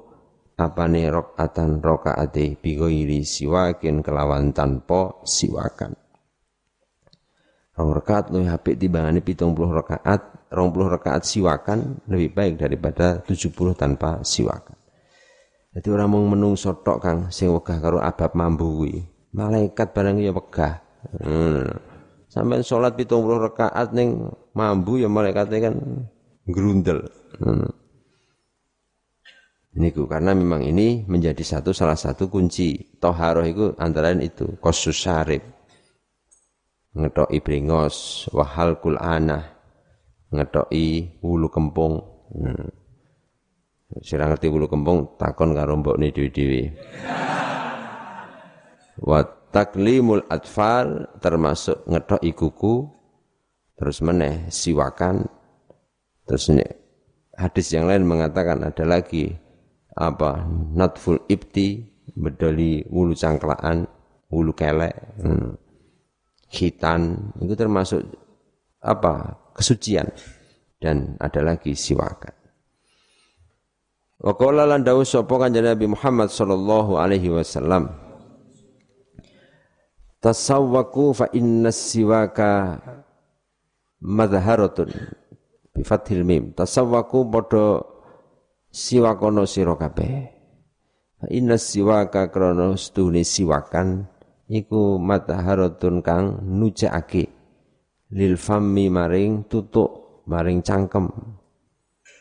apane 0.59 1.07
rokaatan 1.07 1.79
rokaate 1.79 2.59
bigoiri 2.59 3.23
siwakin 3.23 4.03
kelawan 4.03 4.51
tanpa 4.51 5.23
siwakan. 5.23 5.95
Rong 7.79 7.95
rakaat 7.95 8.35
lebih 8.35 8.51
apik 8.51 8.75
timbangane 8.75 9.23
pitung 9.23 9.55
puluh 9.55 9.71
rakaat, 9.71 10.51
rong 10.51 10.75
puluh 10.75 10.91
rakaat 10.91 11.23
siwakan 11.23 12.03
lebih 12.11 12.35
baik 12.35 12.53
daripada 12.59 13.23
tujuh 13.23 13.55
puluh 13.55 13.71
tanpa 13.71 14.19
siwakan. 14.19 14.75
Jadi 15.71 15.87
orang 15.87 16.11
mau 16.11 16.27
menung 16.27 16.59
sotok 16.59 16.99
kang 16.99 17.19
sing 17.31 17.55
wegah 17.55 17.79
karo 17.79 18.03
abab 18.03 18.35
mambu. 18.35 18.83
Malaikat 19.31 19.95
barang 19.95 20.19
ya 20.19 20.35
wegah. 20.35 20.83
Hmm. 21.23 21.71
Sampai 22.27 22.67
sholat 22.67 22.99
pitung 22.99 23.23
puluh 23.23 23.39
rakaat 23.47 23.95
neng 23.95 24.27
mambu 24.51 24.99
ya 24.99 25.07
malaikatnya 25.07 25.71
kan 25.71 25.75
gerundel. 26.51 27.05
Hmm. 27.39 27.69
Niku 29.79 30.09
karena 30.09 30.33
memang 30.33 30.65
ini 30.65 31.05
menjadi 31.05 31.45
satu 31.45 31.71
salah 31.71 31.95
satu 31.95 32.27
kunci 32.27 32.97
toharoh 32.97 33.45
itu 33.45 33.65
antara 33.77 34.11
lain 34.11 34.25
itu 34.25 34.57
kosus 34.57 34.97
syarib 34.97 35.45
ngetoki 36.97 37.37
bringos 37.39 38.25
wahal 38.33 38.81
kulana 38.81 39.45
ngetoki 40.33 41.21
wulu 41.21 41.47
kempung 41.53 42.01
hmm. 42.33 42.79
Sira 44.05 44.29
ngerti 44.29 44.53
bulu 44.53 44.69
kembung 44.69 45.17
takon 45.17 45.57
karo 45.57 45.73
mbokne 45.81 46.13
dhewe-dhewe. 46.13 46.61
Wa 49.09 49.25
taklimul 49.49 50.29
atfal 50.29 51.09
termasuk 51.17 51.89
ngethok 51.89 52.21
ikuku 52.21 52.85
terus 53.73 54.05
meneh 54.05 54.45
siwakan 54.53 55.25
terus 56.29 56.53
hadis 57.33 57.73
yang 57.73 57.89
lain 57.89 58.05
mengatakan 58.05 58.61
ada 58.61 58.85
lagi 58.85 59.33
apa 59.97 60.45
natful 60.77 61.17
ibti 61.25 61.81
bedoli 62.13 62.85
wulu 62.85 63.17
cangklaan 63.17 63.89
wulu 64.29 64.53
kelek 64.53 64.93
hmm, 65.17 65.57
khitan 66.53 67.33
itu 67.41 67.53
termasuk 67.57 68.05
apa 68.83 69.37
kesucian. 69.53 70.07
Dan 70.79 71.19
ada 71.19 71.43
lagi 71.43 71.75
siwakan. 71.75 72.31
Wa 74.23 74.31
qala 74.35 74.63
lan 74.63 74.87
dawuh 74.87 75.03
sapa 75.03 75.31
kanjeng 75.35 75.67
Nabi 75.67 75.91
Muhammad 75.91 76.31
sallallahu 76.31 76.99
alaihi 76.99 77.31
wasallam 77.31 77.87
Tasawwaku 80.19 81.15
fa 81.15 81.31
inna 81.31 81.71
siwaka 81.71 82.83
madharatun 84.03 84.91
bi 85.73 85.81
fathil 85.85 86.25
mim. 86.25 86.51
Tasawwaku 86.55 87.29
padha 87.29 87.83
siwakono 88.69 89.43
sira 89.49 89.75
kabeh. 89.75 90.39
Inna 91.27 91.59
siwaka 91.59 92.31
krana 92.31 92.79
stune 92.79 93.27
siwakan 93.27 94.07
iku 94.47 94.95
madharatun 94.97 95.99
kang 95.99 96.39
nujakake. 96.47 97.27
Lil 98.15 98.39
fammi 98.39 98.87
maring 98.87 99.45
tutuk 99.51 100.23
maring 100.25 100.63
cangkem. 100.63 101.11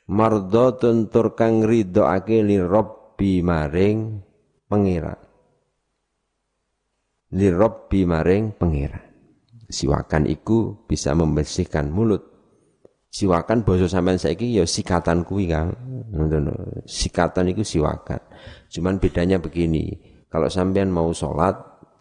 Mardhatun 0.08 1.12
tur 1.12 1.36
kang 1.38 1.62
ridhoake 1.62 2.42
li 2.42 2.58
rabbi 2.58 3.44
maring 3.44 4.18
pangeran. 4.66 5.20
Li 7.36 7.48
rabbi 7.52 8.00
maring 8.08 8.56
pangeran. 8.56 9.04
Siwakan 9.68 10.24
iku 10.24 10.88
bisa 10.88 11.12
membersihkan 11.12 11.92
mulut 11.92 12.37
siwakan 13.08 13.64
basa 13.64 13.88
sampean 13.88 14.20
saiki 14.20 14.60
ya 14.60 14.64
sikatan 14.68 15.24
kuwi 15.24 15.48
Kang 15.48 15.72
sikatan 16.84 17.50
iku 17.56 17.64
siwakan 17.64 18.20
cuman 18.68 19.00
bedanya 19.00 19.40
begini 19.40 19.96
kalau 20.28 20.46
sampean 20.52 20.92
mau 20.92 21.08
sholat 21.12 21.56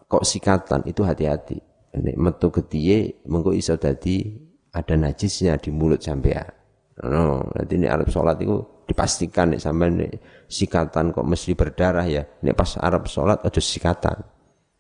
kok 0.07 0.23
sikatan 0.27 0.83
itu 0.83 1.03
hati-hati 1.07 1.57
nek 1.97 2.15
metu 2.19 2.51
getiye 2.51 3.23
mengko 3.25 3.55
iso 3.55 3.79
dadi 3.79 4.35
ada 4.75 4.93
najisnya 4.93 5.57
di 5.57 5.71
mulut 5.71 6.03
sampean 6.03 6.57
No, 7.05 7.45
nanti 7.53 7.77
ini 7.77 7.85
Arab 7.85 8.09
sholat 8.09 8.41
itu 8.41 8.57
dipastikan 8.89 9.53
nih 9.53 9.61
sampai 9.61 9.93
nih 9.93 10.11
sikatan 10.49 11.13
kok 11.13 11.29
mesti 11.29 11.53
berdarah 11.53 12.07
ya. 12.09 12.25
Ini 12.41 12.57
pas 12.57 12.73
Arab 12.81 13.05
sholat 13.05 13.45
ada 13.45 13.61
sikatan. 13.61 14.17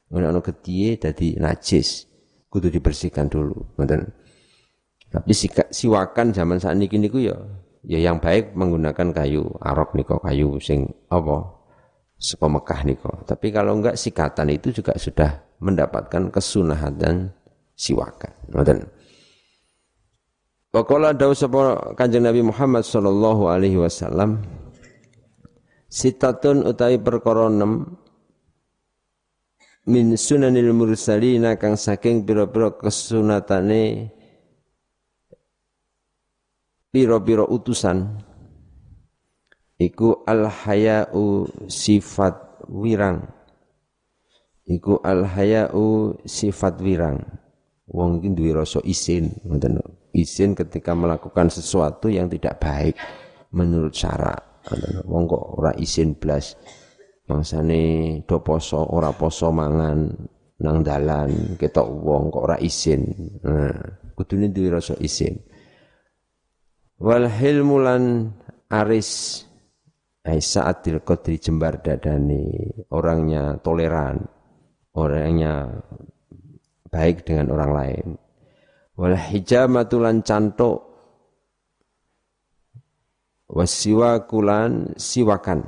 Ini 0.09 0.25
ono 0.25 0.41
ketie 0.41 0.97
jadi 0.97 1.37
najis, 1.37 2.09
kudu 2.49 2.73
dibersihkan 2.73 3.29
dulu. 3.29 3.77
Betul. 3.77 4.09
Tapi 5.07 5.31
siwakan 5.71 6.35
zaman 6.35 6.59
saat 6.59 6.75
ini 6.75 7.07
niku 7.07 7.23
ya, 7.23 7.35
ya 7.87 7.99
yang 7.99 8.19
baik 8.19 8.51
menggunakan 8.53 9.15
kayu 9.15 9.47
arok 9.63 9.95
niko 9.95 10.19
kayu 10.19 10.59
sing 10.59 10.83
apa 11.07 11.47
saka 12.19 12.47
Mekah 12.51 12.81
niko. 12.83 13.11
Tapi 13.23 13.47
kalau 13.55 13.79
enggak 13.79 13.95
sikatan 13.95 14.51
itu 14.51 14.75
juga 14.75 14.91
sudah 14.99 15.31
mendapatkan 15.63 16.27
kesunahan 16.27 16.93
dan 16.99 17.15
siwakan. 17.79 18.33
Betul. 18.51 18.83
Waqala 20.75 21.15
dawu 21.15 21.31
sapa 21.31 21.95
Kanjeng 21.95 22.27
Nabi 22.27 22.43
Muhammad 22.43 22.83
sallallahu 22.83 23.47
alaihi 23.47 23.79
wasallam 23.79 24.43
Sitatun 25.87 26.67
utawi 26.67 26.99
perkara 26.99 27.47
6 27.47 27.63
min 29.87 30.19
sunanil 30.19 30.75
mursalina 30.75 31.55
kang 31.55 31.79
saking 31.79 32.27
pira-pira 32.27 32.75
kesunatane 32.75 34.11
pira-pira 36.89 37.43
utusan 37.45 38.21
iku 39.77 40.23
al 40.25 40.49
haya'u 40.49 41.45
sifat 41.69 42.65
wirang 42.71 43.23
iku 44.65 44.97
al 45.05 45.27
haya'u 45.27 46.17
sifat 46.25 46.81
wirang 46.81 47.21
wong 47.87 48.19
iki 48.19 48.29
duwe 48.35 48.51
rasa 48.57 48.83
isin 48.83 49.31
ngoten 49.47 49.79
izin 50.17 50.57
ketika 50.57 50.97
melakukan 50.97 51.53
sesuatu 51.53 52.09
yang 52.09 52.25
tidak 52.25 52.57
baik 52.57 52.97
menurut 53.53 53.93
syarat. 53.93 54.65
Wong 55.07 55.29
kok 55.29 55.43
ora 55.61 55.71
izin 55.77 56.17
blas. 56.17 56.57
Bangsane 57.27 58.23
do 58.23 58.39
poso 58.41 58.81
ora 58.81 59.13
poso 59.13 59.53
mangan 59.53 60.09
nang 60.57 60.77
dalan 60.81 61.55
ketok 61.55 61.87
wong 61.87 62.33
kok 62.33 62.43
ora 62.49 62.57
izin. 62.59 63.01
Nah, 63.45 63.77
kudune 64.17 64.49
duwe 64.49 64.73
rasa 64.73 64.97
izin. 64.99 65.37
Wal 66.97 67.29
hilmulan 67.29 68.33
aris. 68.73 69.43
Ai 70.27 70.43
saatil 70.43 70.99
qadri 71.07 71.39
jembar 71.39 71.79
dadani 71.79 72.51
orangnya 72.91 73.55
toleran 73.63 74.27
orangnya 74.91 75.71
baik 76.89 77.23
dengan 77.23 77.53
orang 77.53 77.71
lain. 77.71 78.07
Wal 78.97 79.15
hijamatu 79.15 80.01
lan 80.01 80.25
cantuk. 80.25 80.83
Wasiwakulan 83.47 84.99
siwakan. 84.99 85.63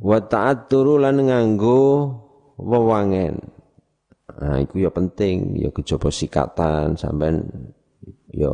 Wa 0.00 0.18
ta'atturu 0.24 0.96
lan 0.96 1.20
nganggo 1.20 1.82
wewangen. 2.56 3.36
Nah 4.40 4.56
iku 4.60 4.80
ya 4.80 4.88
penting 4.88 5.60
ya 5.60 5.68
kejaba 5.68 6.08
sikatan 6.08 6.96
sampean 6.96 7.44
ya 8.36 8.52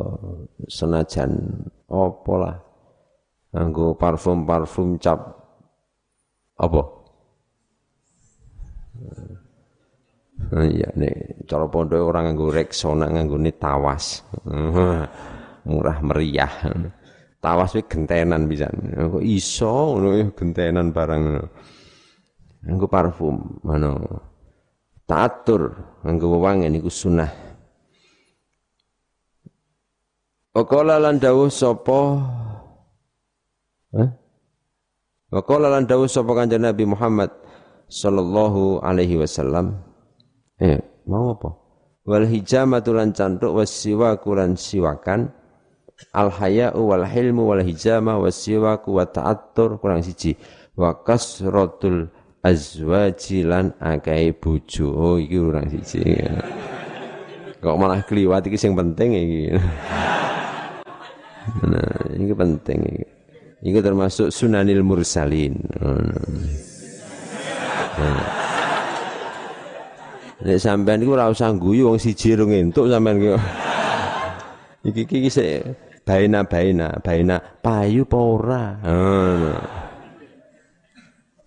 senajan 0.71 1.31
apa 1.91 2.33
lah 2.39 2.55
nganggo 3.51 3.99
parfum-parfum 3.99 4.95
cap 4.97 5.19
apa 6.57 7.03
Oh 10.53 10.65
iya 10.65 10.85
nek 10.93 11.47
cara 11.49 11.65
pondok 11.65 12.03
orang 12.03 12.33
nganggo 12.33 12.53
Rexona 12.53 13.09
nganggone 13.09 13.51
tawas. 13.57 14.21
Murah 15.69 15.97
meriah. 16.03 16.51
Tawas 17.39 17.73
kuwi 17.73 17.87
gentenan 17.87 18.45
bisa. 18.45 18.67
Kok 18.69 19.23
iso 19.23 19.97
ngono 19.97 20.09
ya, 20.19 20.25
gentenan 20.35 20.91
barang 20.93 21.21
ngono. 21.23 21.43
Nganggo 22.63 22.87
parfum, 22.87 23.35
mana 23.65 23.97
taatur 25.07 25.73
nganggo 26.05 26.37
wewangen 26.37 26.71
niku 26.75 26.91
sunah. 26.91 27.42
Waqala 30.53 31.01
lan 31.01 31.17
dawuh 31.17 31.49
sapa? 31.49 32.21
Hah? 33.89 34.09
Waqala 35.33 35.73
lan 35.73 35.89
dawuh 35.89 36.05
sapa 36.05 36.29
Kanjeng 36.29 36.61
Nabi 36.61 36.85
Muhammad 36.85 37.33
sallallahu 37.89 38.85
alaihi 38.85 39.17
wasallam? 39.17 39.81
Eh, 40.61 40.77
mau 41.09 41.33
apa? 41.33 41.57
Wal 42.05 42.29
hijamatu 42.29 42.93
lan 42.93 43.17
cantuk 43.17 43.57
wasiwaku 43.57 44.37
lan 44.37 44.53
siwakan. 44.53 45.33
Al 46.13 46.29
haya'u 46.29 46.85
wal 46.85 47.05
hilmu 47.09 47.49
wal 47.49 47.65
hijama 47.65 48.21
wasiwaku 48.21 48.93
wa 48.93 49.09
kurang 49.81 50.05
siji. 50.05 50.37
Wa 50.77 51.01
kasratul 51.01 52.13
azwaji 52.45 53.41
lan 53.41 53.73
akai 53.81 54.29
oh 54.37 55.17
kurang 55.17 55.65
siji. 55.73 56.21
Kok 57.57 57.73
malah 57.79 58.05
kliwat 58.05 58.45
iki 58.45 58.59
sing 58.59 58.77
penting 58.77 59.17
iki 59.17 59.41
nah 61.63 61.93
ini 62.13 62.33
penting 62.33 62.79
iki 63.63 63.79
termasuk 63.79 64.31
sunanil 64.31 64.83
mursalin 64.83 65.55
nah. 67.99 68.43
Nek 70.43 70.59
sampean 70.59 70.99
iku 70.99 71.15
ora 71.15 71.31
usah 71.31 71.55
guyu 71.55 71.87
wong 71.87 71.95
siji 71.95 72.35
rung 72.35 72.51
entuk 72.51 72.91
sampean 72.91 73.15
iki. 73.15 73.31
Iki 74.91 75.01
iki 75.07 75.29
sik 75.31 75.63
baina-baina, 76.03 76.99
baina 76.99 77.39
payu 77.63 78.03
apa 78.03 78.19
ora. 78.19 78.65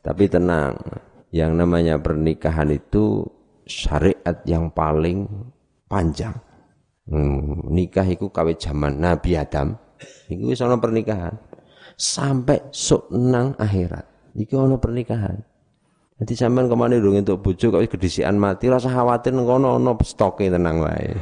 Tapi 0.00 0.24
tenang, 0.32 0.80
yang 1.28 1.52
namanya 1.60 2.00
pernikahan 2.00 2.72
itu 2.72 3.20
syariat 3.68 4.40
yang 4.48 4.72
paling 4.72 5.28
panjang. 5.92 6.32
Hmm, 7.04 7.68
nikah 7.68 8.08
itu 8.08 8.32
kawit 8.32 8.56
zaman 8.56 8.96
Nabi 8.96 9.36
Adam. 9.36 9.76
Iku 10.30 10.52
wis 10.52 10.62
ana 10.62 10.80
pernikahan. 10.80 11.34
Sampai 11.96 12.68
sok 12.74 13.08
nang 13.14 13.56
akhirat. 13.56 14.04
Iki 14.36 14.52
ana 14.56 14.76
pernikahan. 14.76 15.40
Nanti 16.16 16.32
sampean 16.32 16.64
ke 16.64 16.72
mana 16.72 16.96
dong 16.96 17.20
untuk 17.20 17.44
bojo 17.44 17.68
kok 17.68 17.84
kedisian 17.92 18.40
mati 18.40 18.72
rasa 18.72 18.88
khawatir 18.88 19.36
ngono 19.36 19.76
ono 19.76 19.92
stoke 20.00 20.48
tenang 20.48 20.80
wae. 20.80 21.12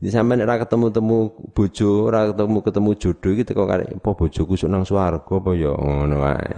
Di 0.00 0.08
sampean 0.08 0.40
ora 0.40 0.56
ketemu-temu 0.56 1.52
bojo, 1.52 2.08
ora 2.08 2.32
ketemu-ketemu 2.32 2.90
jodoh 2.96 3.30
iki 3.36 3.44
teko 3.44 3.68
karek 3.68 4.00
apa 4.00 4.10
bojoku 4.14 4.56
sok 4.56 4.70
nang 4.72 4.88
swarga 4.88 5.20
apa 5.20 5.50
ya 5.52 5.76
ngono 5.76 6.16
wae. 6.16 6.52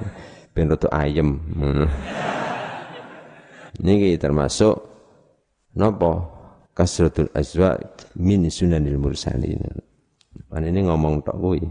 Ben 0.54 0.70
rada 0.70 0.86
ayem. 0.94 1.34
Niki 3.82 4.14
termasuk 4.14 4.78
napa? 5.74 6.38
Kasratul 6.70 7.34
azwa 7.34 7.74
min 8.14 8.46
sunanil 8.46 9.02
mursalin. 9.02 9.89
Pan 10.50 10.66
ini 10.66 10.82
ngomong 10.82 11.22
tok 11.22 11.38
kuwi. 11.38 11.62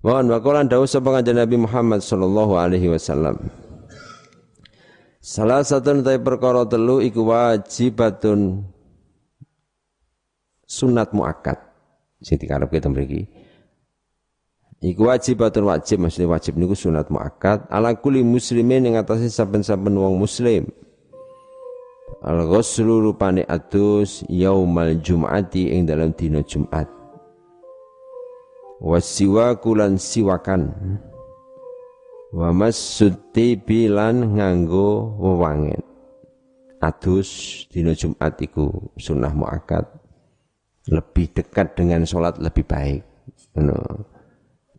Wa 0.00 0.24
an 0.24 0.32
waqalan 0.32 0.66
dawuh 0.66 0.88
sapa 0.88 1.12
kanjeng 1.12 1.36
Nabi 1.36 1.60
Muhammad 1.60 2.00
sallallahu 2.00 2.56
alaihi 2.56 2.88
wasallam. 2.88 3.36
Salah 5.20 5.60
satu 5.60 6.00
dari 6.00 6.16
perkara 6.16 6.64
telu 6.64 7.04
iku 7.04 7.28
wajibatun 7.28 8.64
sunat 10.70 11.10
muakkad 11.10 11.58
sing 12.22 12.38
dikarepke 12.38 12.78
teng 12.78 12.94
mriki 12.94 13.26
iku 14.78 15.10
wajibatun 15.10 15.66
wajib 15.66 15.98
maksudnya 15.98 16.30
wajib 16.30 16.54
niku 16.54 16.78
sunat 16.78 17.10
muakkad 17.10 17.66
ala 17.66 17.90
kulli 17.98 18.22
muslimin 18.22 18.86
ing 18.86 18.94
atase 18.94 19.26
saben-saben 19.26 19.98
wong 19.98 20.14
muslim 20.14 20.70
al 22.24 22.46
ghuslu 22.46 23.00
rupane 23.00 23.46
atus 23.46 24.26
yaumal 24.26 24.98
jum'ati 24.98 25.72
ing 25.74 25.86
dalam 25.86 26.10
dina 26.12 26.42
Jumat 26.42 26.86
wasiwaku 28.82 29.70
lan 29.76 29.96
siwakan 30.00 30.74
wa 32.34 32.48
masudti 32.50 33.58
bilan 33.58 34.38
nganggo 34.38 35.16
wewangen 35.18 35.82
adus 36.80 37.64
dina 37.68 37.92
Jumat 37.92 38.40
iku 38.40 38.92
sunah 38.96 39.32
muakkad 39.36 40.00
lebih 40.88 41.30
dekat 41.36 41.76
dengan 41.78 42.08
sholat 42.08 42.40
lebih 42.40 42.64
baik. 42.64 43.02
No. 43.58 43.76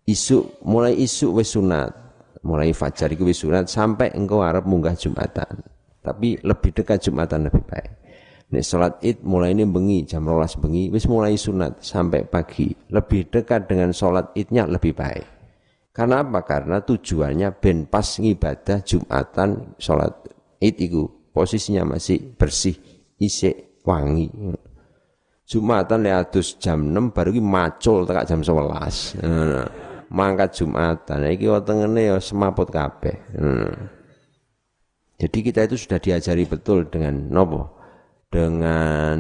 Isu 0.10 0.66
mulai 0.66 0.98
isu 0.98 1.38
wis 1.38 1.54
sunat, 1.54 1.94
mulai 2.42 2.74
fajar 2.74 3.14
itu 3.14 3.24
wis 3.24 3.40
sunat 3.46 3.70
sampai 3.70 4.12
engkau 4.18 4.42
harap 4.42 4.66
munggah 4.66 4.98
Jumatan. 4.98 5.62
Tapi 6.02 6.42
lebih 6.42 6.74
dekat 6.74 7.06
Jumatan 7.06 7.46
lebih 7.48 7.62
baik. 7.62 7.92
Nek 8.52 8.66
sholat 8.68 9.00
id 9.00 9.24
mulai 9.24 9.56
ini 9.56 9.64
bengi 9.64 10.04
jam 10.04 10.28
rolas 10.28 10.60
bengi 10.60 10.92
wis 10.92 11.08
mulai 11.08 11.40
sunat 11.40 11.80
sampai 11.80 12.28
pagi 12.28 12.68
lebih 12.92 13.32
dekat 13.32 13.72
dengan 13.72 13.96
sholat 13.96 14.36
idnya 14.36 14.68
lebih 14.68 14.92
baik. 14.92 15.24
Karena 15.96 16.20
apa? 16.20 16.44
Karena 16.44 16.84
tujuannya 16.84 17.56
ben 17.64 17.88
pas 17.88 18.04
ngibadah 18.04 18.84
Jumatan 18.84 19.80
sholat 19.80 20.28
id 20.60 20.76
itu 20.84 21.08
posisinya 21.32 21.96
masih 21.96 22.36
bersih, 22.36 22.76
isik, 23.24 23.80
wangi. 23.88 24.28
Jumatan 25.48 26.08
adus 26.08 26.56
jam 26.60 26.92
6 26.92 27.12
baru 27.12 27.36
ki 27.36 27.44
macul 27.44 28.08
tekan 28.08 28.24
jam 28.24 28.40
11. 28.40 29.20
Nah, 29.20 29.68
mangkat 30.08 30.60
Jumatan. 30.60 31.28
Iki 31.28 31.46
wetengene 31.52 32.02
ya 32.08 32.18
semaput 32.24 32.72
kabeh. 32.72 33.16
Nah. 33.36 34.01
Jadi 35.22 35.38
kita 35.46 35.70
itu 35.70 35.78
sudah 35.78 36.02
diajari 36.02 36.50
betul 36.50 36.90
dengan 36.90 37.30
nopo? 37.30 37.78
Dengan 38.34 39.18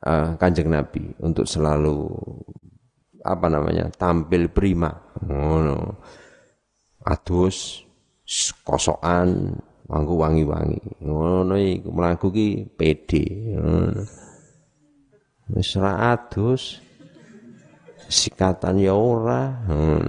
uh, 0.00 0.32
Kanjeng 0.40 0.72
Nabi 0.72 1.04
untuk 1.20 1.44
selalu 1.44 2.08
apa 3.20 3.46
namanya? 3.52 3.92
tampil 3.92 4.48
prima. 4.48 4.88
Ngono. 5.20 5.76
Oh, 5.76 5.92
adus 7.04 7.84
kosokan 8.64 9.52
mangku 9.92 10.16
wangi-wangi. 10.16 11.04
Ngono 11.04 11.60
iku 11.60 11.92
mlaku 11.92 12.32
ki 12.32 12.48
pede. 12.72 13.52
Ngono. 13.52 14.02
Wis 15.52 15.76
ra 15.76 16.16
adus. 16.16 16.80
Sikatan 18.08 18.80
ya 18.80 18.96
ora. 18.96 19.60
Hmm. 19.68 20.08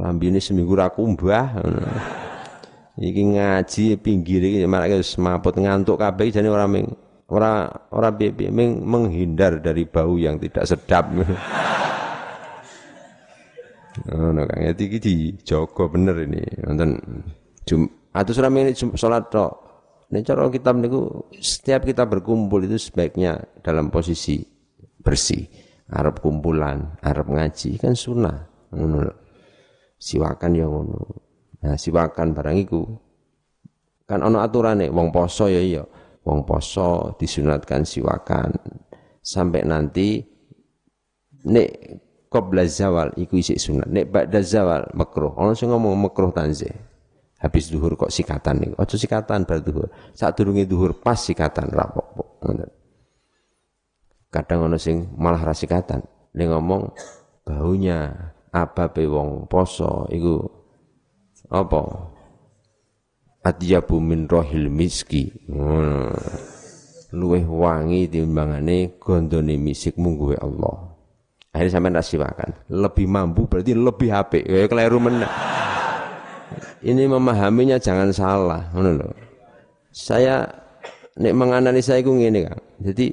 Lambine 0.00 0.40
seminggu 0.40 0.72
ra 0.72 0.88
kumbah. 0.88 1.60
Hmm. 1.60 2.25
Iki 2.96 3.22
ngaji 3.36 4.00
pinggir 4.00 4.40
iki 4.40 4.64
malah 4.64 4.88
semaput 5.04 5.52
ngantuk 5.60 6.00
kabeh 6.00 6.32
jane 6.32 6.48
ora 6.48 6.64
ming 6.64 6.88
ora 7.28 7.68
ora 7.92 8.08
piye 8.08 8.48
menghindar 8.80 9.60
dari 9.60 9.84
bau 9.84 10.16
yang 10.16 10.40
tidak 10.40 10.64
sedap. 10.64 11.12
Ngono 14.08 14.48
Kang. 14.48 14.60
Iki 14.72 14.96
dijaga 14.96 15.84
bener 15.92 16.16
ini. 16.24 16.40
Wonten 16.64 16.90
Jum 17.66 17.84
atus 18.14 18.38
rame 18.38 18.72
salat 18.96 19.28
tok. 19.28 19.52
Nah 20.06 20.22
cara 20.22 20.46
kitab 20.48 20.78
niku 20.78 21.26
setiap 21.34 21.82
kita 21.82 22.06
berkumpul 22.06 22.62
itu 22.62 22.78
sebaiknya 22.78 23.42
dalam 23.60 23.90
posisi 23.90 24.40
bersih. 25.02 25.44
Arab 25.86 26.18
kumpulan, 26.18 26.98
Arab 27.02 27.30
ngaji 27.30 27.78
kan 27.78 27.94
sunnah. 27.94 28.46
Ngono. 28.72 29.10
Siwakan 29.98 30.52
ya 30.54 30.66
ngono. 30.70 31.25
Nah, 31.66 31.74
siwakan 31.74 32.30
barang 32.30 32.56
iku 32.62 32.82
kan 34.06 34.22
ono 34.22 34.38
aturane 34.38 34.86
wong 34.86 35.10
poso 35.10 35.50
ya 35.50 35.58
iya. 35.58 35.82
Wong 36.22 36.46
poso 36.46 37.14
disunatkan 37.18 37.82
siwakan 37.82 38.54
sampai 39.18 39.66
nanti 39.66 40.22
nek 41.46 41.70
qabla 42.30 42.62
zawal 42.70 43.10
iku 43.18 43.42
isik 43.42 43.58
sunat. 43.58 43.90
Nek 43.90 44.06
ba'da 44.10 44.38
zawal 44.46 44.86
makruh. 44.94 45.34
Ono 45.34 45.58
sing 45.58 45.74
ngomong 45.74 45.94
makruh 45.98 46.30
tanzih. 46.30 46.70
Habis 47.42 47.68
duhur 47.68 47.98
kok 47.98 48.14
sikatan 48.14 48.62
nih 48.62 48.70
ojo 48.78 48.94
sikatan 48.94 49.42
bar 49.42 49.58
duhur. 49.58 49.90
Saat 50.14 50.38
durungi 50.38 50.64
duhur 50.70 50.94
pas 50.94 51.18
sikatan 51.18 51.68
rapopo 51.74 52.26
kadang 54.36 54.68
ono 54.68 54.76
sing 54.76 55.16
malah 55.16 55.40
rasikatan 55.40 56.04
dia 56.36 56.52
ngomong 56.52 56.92
baunya 57.46 58.12
apa 58.52 58.92
pe 58.92 59.08
wong 59.08 59.48
poso 59.48 60.04
iku 60.12 60.44
apa 61.50 61.82
atyabu 63.46 64.02
min 64.02 64.26
rohil 64.26 64.70
miski 64.70 65.30
hmm. 65.46 66.12
luweh 67.14 67.46
wangi 67.46 68.10
timbangane 68.10 68.98
gondone 68.98 69.54
misik 69.58 69.94
mungguwe 69.98 70.34
Allah 70.38 70.96
akhirnya 71.54 71.72
sampai 71.78 71.92
nasiwakan 71.94 72.50
lebih 72.68 73.06
mampu 73.06 73.46
berarti 73.46 73.72
lebih 73.72 74.10
apik 74.12 74.44
ya 74.44 74.66
keliru 74.66 74.98
menang 74.98 75.30
ini 76.86 77.02
memahaminya 77.08 77.82
jangan 77.82 78.14
salah, 78.14 78.62
lho. 78.70 79.10
Saya 79.90 80.46
nek 81.18 81.34
menganalisa 81.34 81.98
iku 81.98 82.14
ngene, 82.14 82.46
Kang. 82.46 82.62
Jadi 82.78 83.06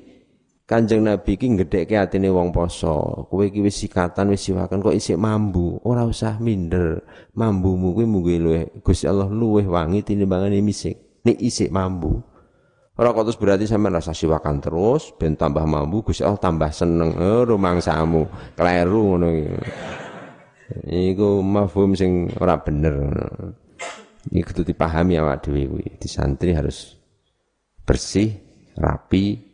Kanjeng 0.64 1.04
Nabi 1.04 1.36
ki 1.36 1.60
gedhekke 1.60 2.00
atine 2.00 2.32
wong 2.32 2.56
poso. 2.56 3.28
Kowe 3.28 3.44
iki 3.44 3.60
wis 3.60 3.84
sikatan 3.84 4.32
wis 4.32 4.48
siwakan 4.48 4.80
kok 4.80 4.96
isik 4.96 5.20
mambu, 5.20 5.84
ora 5.84 6.08
usah 6.08 6.40
minder. 6.40 7.04
Mambumu 7.36 7.92
kuwi 7.92 8.08
mungkin 8.08 8.40
luwih 8.40 8.64
Gusti 8.80 9.04
Allah 9.04 9.28
luwih 9.28 9.68
wangi 9.68 10.08
tinimbangane 10.08 10.64
misik. 10.64 11.20
Nek 11.28 11.36
isik 11.36 11.68
mambu. 11.68 12.16
Ora 12.96 13.12
kok 13.12 13.28
terus 13.28 13.40
berarti 13.42 13.68
sampean 13.68 14.00
rasa 14.00 14.16
siwakan 14.16 14.64
terus 14.64 15.12
ben 15.20 15.36
tambah 15.36 15.68
mambu 15.68 16.08
Gusti 16.08 16.24
Allah 16.24 16.40
tambah 16.40 16.72
seneng. 16.72 17.12
Oh, 17.20 17.44
rumangsamu. 17.44 18.56
Kleru 18.56 19.00
ngono 19.04 19.28
iki. 19.36 19.52
Iku 21.12 21.44
mafhum 21.44 21.92
sing 21.92 22.32
ora 22.40 22.56
bener. 22.64 22.96
Ini 24.32 24.40
kudu 24.40 24.64
dipahami 24.64 25.20
awak 25.20 25.44
dhewe 25.44 25.68
kuwi. 25.68 26.00
Di 26.00 26.08
santri 26.08 26.56
harus 26.56 26.96
bersih, 27.84 28.32
rapi, 28.80 29.53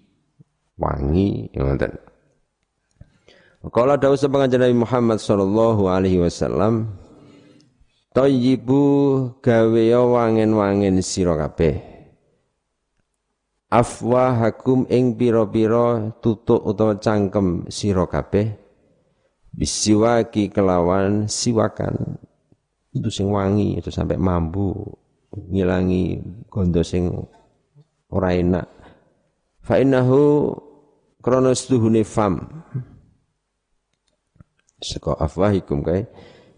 wangi, 0.80 1.52
ngoten. 1.54 1.94
Kalau 3.70 4.00
dawuh 4.00 4.16
sepengajian 4.16 4.64
Nabi 4.64 4.78
Muhammad 4.80 5.20
sallallahu 5.20 5.92
alaihi 5.92 6.24
wasallam, 6.24 6.96
Tayyibu 8.10 8.82
gawe 9.38 9.86
wangen-wangen 9.94 10.98
sira 11.06 11.38
kabeh. 11.38 11.78
Afwahakum 13.70 14.90
ing 14.90 15.14
pira-pira 15.14 16.10
tutuk 16.18 16.58
utawa 16.66 16.98
cangkem 16.98 17.70
sira 17.70 18.10
kabeh. 18.10 18.58
Bisiwaki 19.54 20.50
kelawan 20.50 21.30
siwakan 21.30 22.18
itu 22.90 23.10
sing 23.14 23.30
wangi 23.30 23.78
itu 23.78 23.94
sampai 23.94 24.18
mampu 24.18 24.74
ngilangi 25.30 26.18
gondo 26.50 26.82
sing 26.82 27.14
ora 28.10 28.34
enak 28.34 28.66
fa 29.62 29.78
innahu 29.78 30.50
krana 31.20 31.52
stuhune 31.56 32.04
fam. 32.08 32.64
Saka 34.80 35.16
afwahikum 35.20 35.84
kae. 35.84 36.08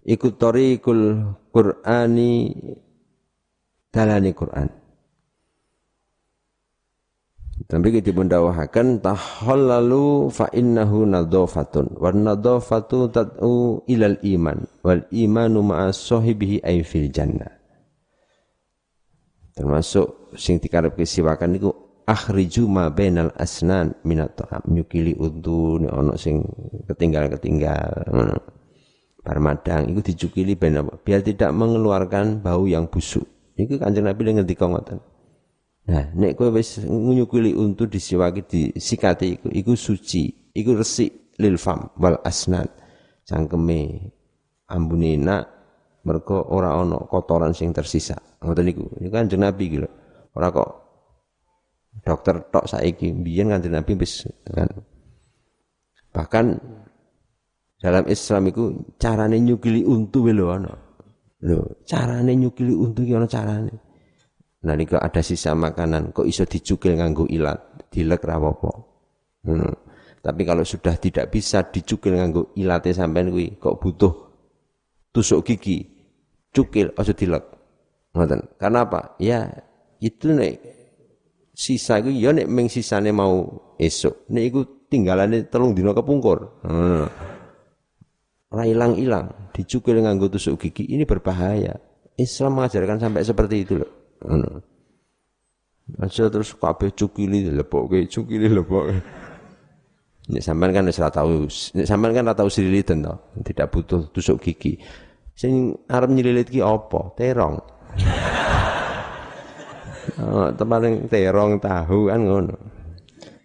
Iku 0.06 0.34
tariqul 0.38 1.34
qur'ani 1.54 2.54
dalane 3.93 4.32
Quran. 4.34 4.69
Tapi 7.62 7.88
kita 7.93 8.10
pun 8.10 8.26
dawahakan 8.26 9.00
tahallalu 9.00 10.34
fa 10.34 10.50
innahu 10.50 11.06
nadhafatun. 11.06 11.97
Wa 12.02 12.10
nadhafatu 12.10 13.13
tad'u 13.13 13.86
ilal 13.86 14.17
iman. 14.26 14.65
Wal 14.82 15.06
imanu 15.13 15.62
ma'a 15.62 15.93
sahibihi 15.93 16.65
ay 16.65 16.82
fil 16.82 17.13
jannah. 17.13 17.54
Termasuk 19.54 20.34
sing 20.39 20.58
dikarepke 20.58 21.06
siwakan 21.06 21.50
niku 21.54 21.91
akhriju 22.06 22.66
ma 22.66 22.90
bainal 22.90 23.34
asnan 23.38 23.94
minat 24.06 24.38
ta'am 24.38 24.64
nyukili 24.70 25.14
nek 25.18 25.94
ana 25.94 26.14
sing 26.18 26.46
ketinggal-ketinggal 26.90 28.12
ngono. 28.12 28.38
Bar 29.22 29.38
madang 29.38 29.86
iku 29.86 30.02
dicukili 30.02 30.58
ben 30.58 30.82
apa? 30.82 30.98
Biar 30.98 31.22
tidak 31.22 31.54
mengeluarkan 31.54 32.42
bau 32.42 32.66
yang 32.66 32.90
busuk. 32.90 33.30
Iku 33.54 33.78
Kanjeng 33.78 34.10
Nabi 34.10 34.34
ngendika 34.34 34.66
ngoten. 34.66 34.98
Nah, 35.86 36.10
nek 36.18 36.34
kowe 36.34 36.50
wis 36.50 36.82
nyukili 36.90 37.54
untu 37.54 37.86
disiwaki 37.86 38.42
disikati 38.50 39.38
iku 39.38 39.48
iku 39.54 39.74
suci, 39.78 40.54
iku 40.58 40.74
resik 40.74 41.38
lil 41.38 41.62
fam 41.62 41.94
wal 42.02 42.18
asnan. 42.26 42.66
Cangkeme 43.22 44.10
ambune 44.74 45.22
enak 45.22 45.44
mergo 46.02 46.42
ora 46.50 46.74
ana 46.74 46.98
kotoran 47.06 47.54
sing 47.54 47.70
tersisa. 47.78 48.18
Ngoten 48.42 48.66
niku. 48.66 48.90
Niku 48.98 49.14
Kanjeng 49.14 49.46
Nabi 49.46 49.64
iki 49.70 49.78
lho. 49.86 49.90
Ora 50.34 50.50
kok 50.50 50.81
dokter 52.00 52.40
tok 52.48 52.66
saiki 52.72 53.12
biyen 53.12 53.52
kanjeng 53.52 53.76
Nabi 53.76 53.94
wis 54.00 54.26
kan. 54.48 54.72
Bahkan 56.12 56.46
dalam 57.82 58.06
Islam 58.08 58.44
itu 58.52 58.64
carane 59.02 59.38
nyukili 59.42 59.84
untu 59.84 60.28
lho 60.28 60.48
ana. 60.52 60.74
Lho, 61.42 61.82
carane 61.88 62.36
nyukili 62.38 62.74
untu 62.76 63.04
ki 63.04 63.14
ana 63.16 63.28
carane. 63.28 63.74
Nalika 64.62 65.02
ada 65.02 65.26
sisa 65.26 65.58
makanan 65.58 66.14
kok 66.14 66.30
iso 66.30 66.46
dicukil 66.46 66.94
nganggo 66.94 67.26
ilat, 67.26 67.90
dilek 67.90 68.22
ra 68.22 68.38
apa 68.38 68.72
Hmm. 69.42 69.74
Tapi 70.22 70.46
kalau 70.46 70.62
sudah 70.62 71.02
tidak 71.02 71.34
bisa 71.34 71.66
dicukil 71.66 72.14
nganggo 72.14 72.54
ilate 72.54 72.94
sampean 72.94 73.34
kuwi 73.34 73.58
kok 73.58 73.82
butuh 73.82 74.14
tusuk 75.10 75.42
gigi, 75.42 75.82
cukil 76.54 76.94
aja 76.94 77.10
dilek. 77.10 77.42
Ngoten. 78.14 78.62
Karena 78.62 78.86
apa? 78.86 79.18
Ya 79.18 79.50
itu 79.98 80.30
nek 80.30 80.62
sisa 81.62 82.02
iku 82.02 82.10
ya 82.10 82.34
nek 82.34 82.50
ming 82.50 82.65
sisane 82.74 83.13
mau 83.13 83.45
esuk 83.78 84.26
nek 84.34 84.43
iku 84.50 84.60
tinggalane 84.89 85.45
telung 85.45 85.78
dina 85.78 85.93
kepungkur 85.93 86.65
hmm. 86.65 87.06
ora 88.50 88.65
ilang-ilang 88.65 89.54
dicukil 89.54 90.02
nganggo 90.02 90.34
tusuk 90.34 90.58
gigi 90.58 90.89
ini 90.89 91.06
berbahaya 91.06 91.78
Islam 92.17 92.58
mengajarkan 92.58 92.97
sampai 92.97 93.21
seperti 93.21 93.56
itu 93.62 93.78
loh 93.78 93.91
hmm. 94.26 96.02
aja 96.02 96.34
terus 96.34 96.58
kabeh 96.58 96.97
cukili 96.97 97.45
lebokke 97.54 98.10
cukili 98.10 98.50
lebokke 98.50 98.97
Nek 100.32 100.39
sampean 100.45 100.71
kan 100.71 100.88
wis 100.88 101.02
ora 101.02 101.12
tau, 101.12 101.50
sampean 101.50 102.13
kan 102.15 102.24
ora 102.24 102.38
tau 102.38 102.47
sililiten 102.47 103.04
to, 103.04 103.41
tidak 103.43 103.74
butuh 103.74 104.06
tusuk 104.15 104.39
gigi. 104.39 104.80
Sing 105.36 105.76
arep 105.91 106.08
nyililit 106.08 106.47
ki 106.47 106.63
apa? 106.63 107.12
Terong. 107.19 107.60
Oh, 110.18 110.50
terong 110.56 111.58
tahu 111.62 112.00
kan 112.10 112.22
ngono. 112.26 112.56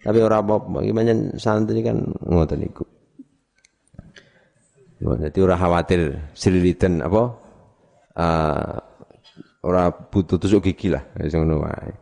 Tapi 0.06 0.18
ora 0.22 0.38
apa-apa, 0.38 0.86
gimana 0.86 1.12
santri 1.34 1.82
kan 1.82 1.98
ngoten 2.22 2.62
niku. 2.62 2.86
Jadi 5.02 5.38
ora 5.42 5.58
khawatir 5.58 6.32
sililiten 6.32 7.02
apa? 7.02 7.22
Uh, 8.16 8.74
ora 9.66 9.90
butuh 9.92 10.40
tusuk 10.40 10.64
gigi 10.64 10.88
lah, 10.88 11.02
wis 11.20 11.34
ngono 11.34 11.66
wae. 11.66 11.92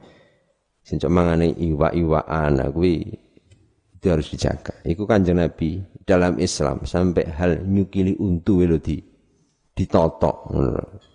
Sing 0.85 1.01
mangane 1.09 1.57
iwa-iwaan 1.57 2.61
kuwi 2.77 3.09
itu 3.97 4.07
harus 4.13 4.29
dijaga. 4.29 4.85
Iku 4.85 5.09
kanjeng 5.09 5.41
Nabi 5.41 5.81
dalam 6.05 6.37
Islam 6.37 6.85
sampai 6.85 7.25
hal 7.33 7.65
nyukili 7.65 8.21
untu 8.21 8.61
welo 8.61 8.77
di 8.77 9.01
ditotok, 9.75 10.53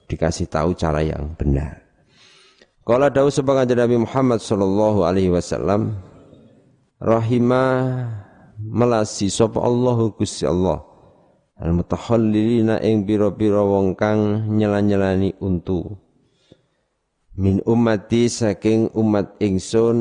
dikasih 0.09 0.49
tahu 0.49 0.73
cara 0.73 1.05
yang 1.05 1.37
benar. 1.37 1.88
Kala 2.87 3.11
dawuh 3.11 3.29
sebagai 3.29 3.75
Nabi 3.75 4.01
Muhammad 4.01 4.39
sallallahu 4.41 5.05
alaihi 5.05 5.29
wasallam 5.29 5.99
rahimah 6.99 8.07
melasi 8.59 9.31
sapa 9.31 9.59
Allahu 9.63 10.15
Gusti 10.19 10.43
Allah. 10.43 10.83
Al 11.59 11.75
mutahallilina 11.75 12.79
ing 12.79 13.03
bira-bira 13.03 13.59
wong 13.59 13.95
kang 13.99 14.47
nyela-nyelani 14.47 15.35
untu. 15.43 15.91
Min 17.39 17.59
ummati 17.67 18.31
saking 18.31 18.91
umat 18.95 19.35
ingsun 19.39 19.97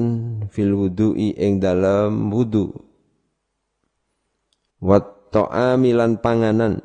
fil 0.50 0.74
wudu'i 0.74 1.34
ing 1.34 1.58
dalam 1.58 2.30
wudu. 2.30 2.70
Wa 4.78 5.02
ta'amilan 5.34 6.22
panganan 6.22 6.82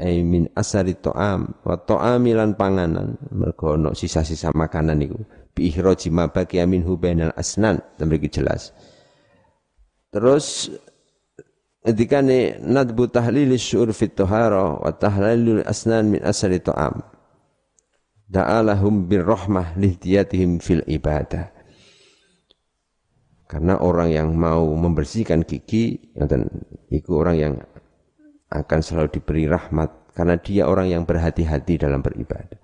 ai 0.00 0.24
min 0.24 0.48
asari 0.56 0.96
to'am 0.96 1.60
wa 1.60 1.76
to'amilan 1.76 2.56
panganan. 2.56 3.20
Mergo 3.30 3.76
ono 3.76 3.92
sisa-sisa 3.92 4.48
makanan 4.56 4.96
niku. 4.96 5.20
Bi 5.52 5.68
ihraji 5.68 6.08
ma 6.08 6.32
baqiya 6.32 6.64
minhu 6.64 6.96
bainal 6.96 7.36
asnan. 7.36 7.84
Mriki 8.00 8.32
jelas. 8.32 8.72
Terus 10.08 10.72
ketika 11.84 12.24
ni 12.24 12.56
nadbu 12.56 13.12
tahlil 13.12 13.52
syur 13.60 13.92
fit 13.92 14.16
tahara 14.16 14.80
wa 14.80 14.90
asnan 15.68 16.16
min 16.16 16.24
asari 16.24 16.64
to'am. 16.64 17.04
Da'alahum 18.30 19.10
birrahmah 19.10 19.76
lihtiyatihim 19.76 20.62
fil 20.62 20.86
ibadah. 20.86 21.50
Karena 23.50 23.82
orang 23.82 24.14
yang 24.14 24.28
mau 24.38 24.62
membersihkan 24.78 25.42
gigi 25.42 25.98
itu 26.94 27.10
orang 27.10 27.34
yang 27.34 27.54
akan 28.50 28.80
selalu 28.82 29.08
diberi 29.14 29.46
rahmat 29.46 30.14
karena 30.14 30.36
dia 30.36 30.66
orang 30.66 30.90
yang 30.90 31.02
berhati-hati 31.06 31.78
dalam 31.78 32.02
beribadah. 32.02 32.58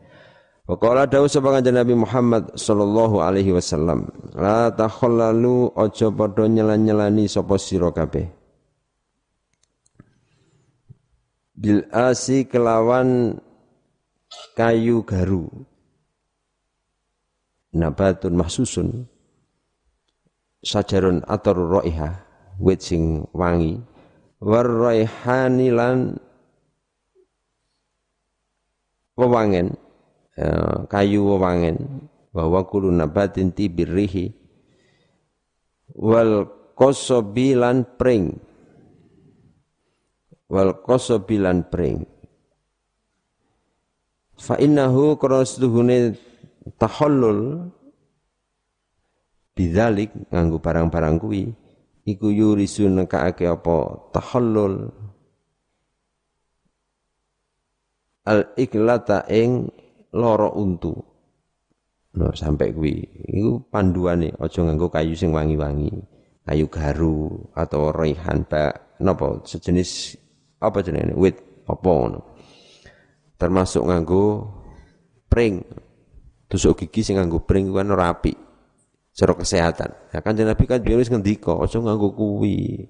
Waqala 0.67 1.07
dawu 1.07 1.31
sapa 1.31 1.63
Nabi 1.63 1.95
Muhammad 1.95 2.59
sallallahu 2.59 3.23
alaihi 3.23 3.55
wasallam, 3.55 4.11
la 4.35 4.67
takhallalu 4.75 5.71
aja 5.79 6.11
padha 6.11 6.51
nyelan-nyelani 6.51 7.31
sapa 7.31 7.55
sira 7.55 7.95
kabeh. 7.95 8.27
Bil 11.55 11.87
asi 11.95 12.51
kelawan 12.51 13.39
kayu 14.59 15.07
garu. 15.07 15.47
Nabatun 17.71 18.35
mahsusun 18.35 19.07
sajarun 20.67 21.23
atar 21.31 21.55
raiha 21.55 22.27
wit 22.59 22.83
sing 22.83 23.23
wangi 23.31 23.79
warraihani 24.41 25.69
lan 25.73 26.21
wewangen 29.17 29.77
ya, 30.37 30.85
kayu 30.87 31.25
wewangen. 31.25 32.09
Bahwa 32.37 32.69
kulo 32.69 32.93
nabatin 32.93 33.49
tibirrihi 33.49 34.29
wal 35.97 36.45
kosobilan 36.77 37.97
pring. 37.97 38.37
Wal 40.53 40.77
kosobilan 40.85 41.65
pring. 41.73 42.05
Fa 44.37 44.61
innahu 44.61 45.17
krostuhune 45.17 46.21
tahallul. 46.77 47.73
Bidzalik 49.57 50.13
nganggo 50.29 50.61
barang-barang 50.61 51.17
kuwi 51.17 51.49
iku 52.07 52.31
yurisu 52.31 52.87
nekake 52.87 53.51
apa? 53.51 54.09
Tahallul. 54.15 54.75
Al 58.27 58.41
iklata 58.55 59.27
ing 59.31 59.67
loro 60.15 60.55
untu. 60.55 60.95
No 62.17 62.33
sampai 62.33 62.73
kuwi. 62.73 62.95
Iku 63.29 63.69
panduane 63.69 64.33
aja 64.39 64.63
nganggo 64.63 64.89
kayu 64.89 65.13
sing 65.19 65.35
wangi-wangi. 65.35 65.93
Kayu 66.47 66.71
garu 66.71 67.51
atau 67.59 67.91
rehan 67.91 68.47
ba 68.47 68.71
napa? 69.03 69.43
Sejenis 69.43 70.15
apa 70.63 70.79
jenenge? 70.81 71.13
Wit 71.19 71.37
apa 71.67 71.91
ngono? 71.91 72.21
Termasuk 73.37 73.83
nganggo 73.85 74.47
pring. 75.27 75.61
Tusuk 76.47 76.87
gigi 76.87 77.03
sing 77.03 77.19
nganggo 77.19 77.43
pring 77.43 77.75
kan 77.75 77.91
rapi 77.91 78.46
secara 79.17 79.33
kesehatan. 79.33 79.97
Ya 80.13 80.21
kan 80.21 80.37
Nabi 80.37 80.69
kan 80.69 80.85
wis 80.85 81.09
ngendika 81.09 81.57
aja 81.57 81.81
nganggo 81.81 82.13
kuwi. 82.13 82.85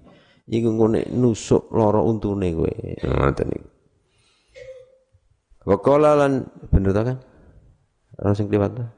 Iku 0.51 0.69
ngene 0.75 1.07
nusuk 1.15 1.71
lara 1.71 2.03
untune 2.03 2.51
kowe. 2.51 2.75
Ngoten 3.07 3.47
niku. 3.47 3.69
Wa 5.67 5.79
qala 5.79 6.19
lan 6.19 6.51
bener 6.75 6.91
ta 6.91 7.03
kan? 7.07 7.19
Ana 8.19 8.35
sing 8.35 8.51
kliwat 8.51 8.75
ta? 8.75 8.91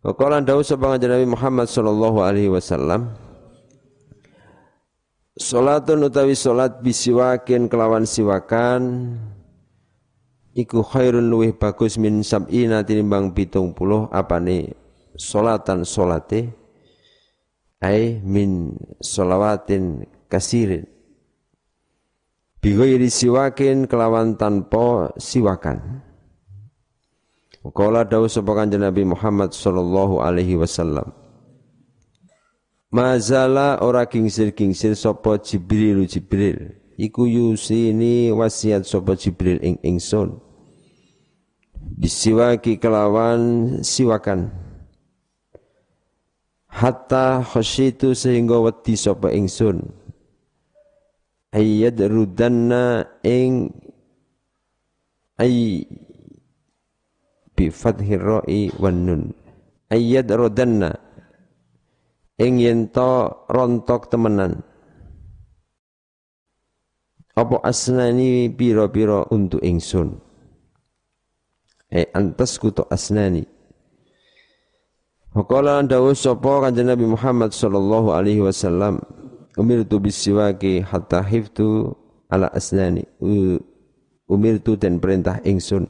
Wa 0.00 0.16
qala 0.16 0.40
dawu 0.40 0.64
sapa 0.64 0.96
Nabi 0.96 1.28
Muhammad 1.28 1.68
sallallahu 1.68 2.24
alaihi 2.24 2.48
wasallam 2.48 3.12
Salatun 5.32 6.04
utawi 6.04 6.36
salat 6.36 6.84
bisiwakin 6.84 7.72
kelawan 7.72 8.04
siwakan 8.04 9.16
iku 10.52 10.84
khairun 10.84 11.32
luwih 11.32 11.56
bagus 11.56 11.96
min 11.96 12.20
sab'ina 12.20 12.84
tinimbang 12.84 13.32
puluh 13.72 14.12
apane 14.12 14.81
solatan 15.16 15.84
solate 15.86 16.52
ay 17.82 18.20
min 18.22 18.78
solawatin 19.02 20.06
kasirin 20.30 20.92
Bighairi 22.62 23.10
siwakin 23.10 23.90
kelawan 23.90 24.38
tanpa 24.38 25.10
siwakan. 25.18 25.98
Kala 27.74 28.06
dawuh 28.06 28.30
sapa 28.30 28.54
Kanjeng 28.54 28.86
Nabi 28.86 29.02
Muhammad 29.02 29.50
sallallahu 29.50 30.22
alaihi 30.22 30.54
wasallam. 30.54 31.10
Mazala 32.94 33.82
ora 33.82 34.06
kingsir-kingsir 34.06 34.94
sapa 34.94 35.42
Jibril 35.42 36.06
Jibril. 36.06 36.78
Iku 36.94 37.26
yusini 37.26 38.30
wasiat 38.30 38.86
sapa 38.86 39.18
Jibril 39.18 39.58
ing 39.58 39.82
ingsun. 39.82 40.38
Disiwaki 41.98 42.78
kelawan 42.78 43.82
siwakan. 43.82 44.54
Hatta 46.72 47.44
khasyitu 47.44 48.16
sehingga 48.16 48.56
wedi 48.64 48.96
sapa 48.96 49.28
ingsun. 49.28 49.84
Ayyad 51.52 52.00
rudanna 52.08 53.04
ing 53.20 53.68
ay 55.36 55.84
bi 57.52 57.68
fathir 57.68 58.24
ra'i 58.24 58.72
wan 58.80 59.04
nun. 59.04 59.22
Ayyad 59.92 60.32
rudanna 60.32 60.96
ing 62.40 62.58
yen 62.58 62.88
rontok 63.52 64.08
temenan 64.08 64.64
apa 67.32 67.56
asnani 67.64 68.52
pira-pira 68.52 69.24
untuk 69.32 69.64
ingsun 69.64 70.20
eh 71.88 72.08
antas 72.12 72.60
kutu 72.60 72.84
asnani 72.92 73.48
Wakala 75.32 75.80
dawuh 75.80 76.12
sapa 76.12 76.60
kanjeng 76.60 76.92
Nabi 76.92 77.08
Muhammad 77.08 77.56
sallallahu 77.56 78.12
alaihi 78.12 78.44
wasallam 78.44 79.00
umirtu 79.56 79.96
bisiwaki 79.96 80.84
hatta 80.84 81.24
hiftu 81.24 81.96
ala 82.28 82.52
asnani. 82.52 83.08
Umirtu 84.28 84.76
dan 84.76 85.00
perintah 85.00 85.40
ingsun. 85.40 85.88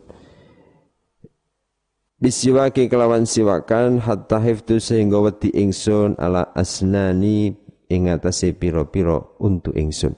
Bisiwaki 2.23 2.87
kelawan 2.87 3.27
siwakan 3.27 3.99
hatta 3.99 4.39
hiftu 4.39 4.79
sehingga 4.79 5.19
wedi 5.19 5.51
ingsun 5.51 6.15
ala 6.23 6.55
asnani 6.55 7.59
ing 7.91 8.15
atase 8.15 8.55
pira-pira 8.55 9.27
untuk 9.43 9.75
ingsun 9.75 10.15